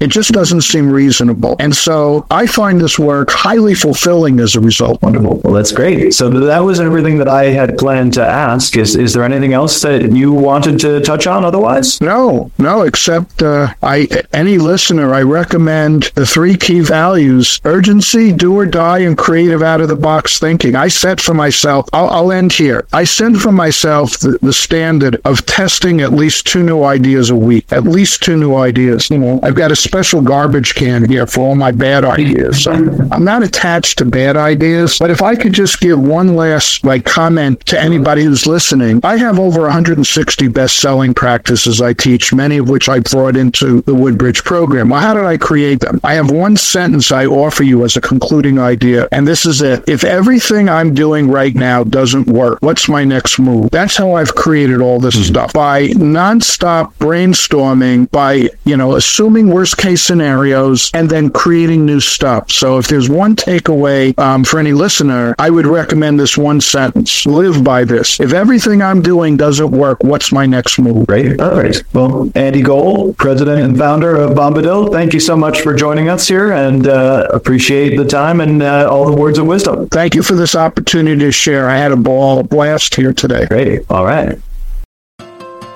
It 0.00 0.08
just 0.08 0.32
doesn't 0.32 0.62
seem 0.62 0.90
reasonable. 0.90 1.56
And 1.58 1.74
so, 1.74 2.26
I 2.30 2.46
find 2.46 2.80
this 2.80 2.98
work 2.98 3.30
highly 3.30 3.74
fulfilling 3.74 4.40
as 4.40 4.54
a 4.54 4.60
result. 4.60 5.02
Wonderful. 5.02 5.40
Well, 5.44 5.54
that's 5.54 5.72
great. 5.72 6.14
So 6.14 6.28
that 6.30 6.60
was 6.60 6.80
everything 6.80 7.18
that 7.18 7.28
I 7.28 7.44
had 7.46 7.78
planned 7.78 8.14
to 8.14 8.24
ask. 8.24 8.76
Is 8.76 8.96
is 8.96 9.12
there 9.12 9.24
anything 9.24 9.52
else 9.52 9.80
that 9.82 10.12
you 10.12 10.32
wanted 10.32 10.78
to 10.80 11.00
touch 11.00 11.26
on 11.26 11.44
otherwise? 11.44 12.00
No, 12.00 12.50
no, 12.58 12.82
except 12.82 13.42
uh, 13.42 13.74
I 13.82 14.08
any 14.32 14.58
listener, 14.58 15.14
I 15.14 15.22
recommend 15.22 16.04
the 16.14 16.26
three 16.26 16.56
key 16.56 16.80
values: 16.80 17.60
urgency, 17.64 18.32
do 18.32 18.54
or 18.54 18.66
die, 18.66 19.00
and 19.00 19.16
creative 19.16 19.62
out 19.62 19.80
of 19.80 19.88
the 19.88 19.96
box 19.96 20.38
thinking. 20.38 20.76
I 20.76 20.88
set 20.88 21.20
for 21.20 21.34
myself. 21.34 21.88
I'll, 21.92 22.08
I'll 22.08 22.32
end 22.32 22.52
here. 22.52 22.86
I 22.92 23.04
set 23.04 23.36
for 23.36 23.52
myself 23.52 24.18
the, 24.18 24.38
the 24.42 24.52
standard 24.52 25.20
of 25.24 25.44
testing 25.46 26.00
at 26.00 26.12
least 26.12 26.46
two 26.46 26.62
new 26.62 26.82
ideas 26.84 27.30
a 27.30 27.36
week. 27.36 27.70
At 27.72 27.84
least 27.84 28.22
two 28.22 28.36
new 28.36 28.54
ideas. 28.56 29.10
You 29.10 29.18
know, 29.18 29.39
I've 29.42 29.54
got 29.54 29.72
a 29.72 29.76
special 29.76 30.20
garbage 30.20 30.74
can 30.74 31.08
here 31.08 31.26
for 31.26 31.40
all 31.40 31.54
my 31.54 31.72
bad 31.72 32.04
ideas. 32.04 32.66
I'm 32.66 33.24
not 33.24 33.42
attached 33.42 33.98
to 33.98 34.04
bad 34.04 34.36
ideas, 34.36 34.98
but 34.98 35.10
if 35.10 35.22
I 35.22 35.34
could 35.34 35.52
just 35.52 35.80
give 35.80 35.98
one 35.98 36.36
last 36.36 36.84
like 36.84 37.04
comment 37.04 37.64
to 37.66 37.80
anybody 37.80 38.24
who's 38.24 38.46
listening, 38.46 39.00
I 39.02 39.16
have 39.16 39.38
over 39.38 39.62
160 39.62 40.48
best-selling 40.48 41.14
practices 41.14 41.80
I 41.80 41.94
teach, 41.94 42.34
many 42.34 42.58
of 42.58 42.68
which 42.68 42.88
I 42.88 43.00
brought 43.00 43.36
into 43.36 43.82
the 43.82 43.94
Woodbridge 43.94 44.44
program. 44.44 44.90
Well, 44.90 45.00
how 45.00 45.14
did 45.14 45.24
I 45.24 45.36
create 45.36 45.80
them? 45.80 46.00
I 46.04 46.14
have 46.14 46.30
one 46.30 46.56
sentence 46.56 47.10
I 47.10 47.26
offer 47.26 47.62
you 47.62 47.84
as 47.84 47.96
a 47.96 48.00
concluding 48.00 48.58
idea, 48.58 49.08
and 49.12 49.26
this 49.26 49.46
is 49.46 49.62
it. 49.62 49.88
If 49.88 50.04
everything 50.04 50.68
I'm 50.68 50.94
doing 50.94 51.30
right 51.30 51.54
now 51.54 51.84
doesn't 51.84 52.26
work, 52.26 52.58
what's 52.60 52.88
my 52.88 53.04
next 53.04 53.38
move? 53.38 53.70
That's 53.70 53.96
how 53.96 54.12
I've 54.12 54.34
created 54.34 54.80
all 54.80 55.00
this 55.00 55.16
hmm. 55.16 55.22
stuff 55.22 55.52
by 55.52 55.88
nonstop 55.88 56.92
brainstorming, 56.94 58.10
by, 58.10 58.50
you 58.64 58.76
know, 58.76 58.96
assuming 58.96 59.19
worst 59.28 59.76
case 59.76 60.02
scenarios 60.02 60.90
and 60.94 61.08
then 61.08 61.30
creating 61.30 61.84
new 61.84 62.00
stuff. 62.00 62.50
So 62.50 62.78
if 62.78 62.88
there's 62.88 63.08
one 63.08 63.36
takeaway 63.36 64.18
um, 64.18 64.44
for 64.44 64.58
any 64.58 64.72
listener, 64.72 65.34
I 65.38 65.50
would 65.50 65.66
recommend 65.66 66.18
this 66.18 66.38
one 66.38 66.60
sentence. 66.60 67.26
Live 67.26 67.62
by 67.62 67.84
this. 67.84 68.18
If 68.18 68.32
everything 68.32 68.82
I'm 68.82 69.02
doing 69.02 69.36
doesn't 69.36 69.70
work, 69.70 70.02
what's 70.02 70.32
my 70.32 70.46
next 70.46 70.78
move? 70.78 71.06
Great. 71.06 71.40
All 71.40 71.54
right. 71.54 71.82
Well, 71.92 72.30
Andy 72.34 72.62
Gole, 72.62 73.12
president 73.14 73.62
and 73.62 73.78
founder 73.78 74.16
of 74.16 74.30
Bombadil, 74.30 74.90
thank 74.90 75.12
you 75.12 75.20
so 75.20 75.36
much 75.36 75.60
for 75.60 75.74
joining 75.74 76.08
us 76.08 76.26
here 76.26 76.52
and 76.52 76.86
uh, 76.86 77.28
appreciate 77.32 77.96
the 77.96 78.06
time 78.06 78.40
and 78.40 78.62
uh, 78.62 78.88
all 78.90 79.06
the 79.06 79.16
words 79.16 79.38
of 79.38 79.46
wisdom. 79.46 79.88
Thank 79.88 80.14
you 80.14 80.22
for 80.22 80.34
this 80.34 80.54
opportunity 80.54 81.20
to 81.20 81.32
share. 81.32 81.68
I 81.68 81.76
had 81.76 81.92
a 81.92 81.96
ball 81.96 82.42
blast 82.42 82.94
here 82.94 83.12
today. 83.12 83.46
Great. 83.46 83.82
All 83.90 84.04
right. 84.04 84.38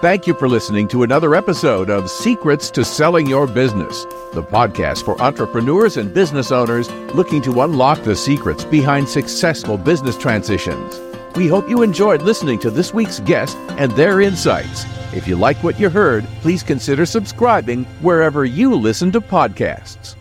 Thank 0.05 0.27
you 0.27 0.35
for 0.35 0.51
listening 0.51 0.87
to 0.89 1.03
another 1.03 1.35
episode 1.35 1.89
of 1.89 2.11
Secrets 2.11 2.71
to 2.73 2.85
Selling 2.85 3.27
Your 3.27 3.47
Business, 3.47 4.05
the 4.35 4.43
podcast 4.43 5.03
for 5.03 5.19
entrepreneurs 5.19 5.97
and 5.97 6.13
business 6.13 6.53
owners 6.53 6.91
looking 7.15 7.41
to 7.41 7.63
unlock 7.63 8.03
the 8.03 8.15
secrets 8.15 8.67
behind 8.67 9.09
successful 9.09 9.79
business 9.79 10.19
transitions. 10.19 11.01
We 11.37 11.49
hope 11.49 11.71
you 11.71 11.81
enjoyed 11.81 12.21
listening 12.21 12.59
to 12.59 12.71
this 12.71 12.93
week's 12.93 13.21
guest 13.21 13.57
and 13.79 13.91
their 13.93 14.21
insights. 14.21 14.85
If 15.15 15.27
you 15.27 15.37
like 15.37 15.65
what 15.65 15.81
you 15.81 15.89
heard, 15.89 16.27
please 16.43 16.63
consider 16.63 17.07
subscribing 17.07 17.85
wherever 18.03 18.45
you 18.45 18.75
listen 18.75 19.11
to 19.13 19.23
podcasts. 19.23 20.17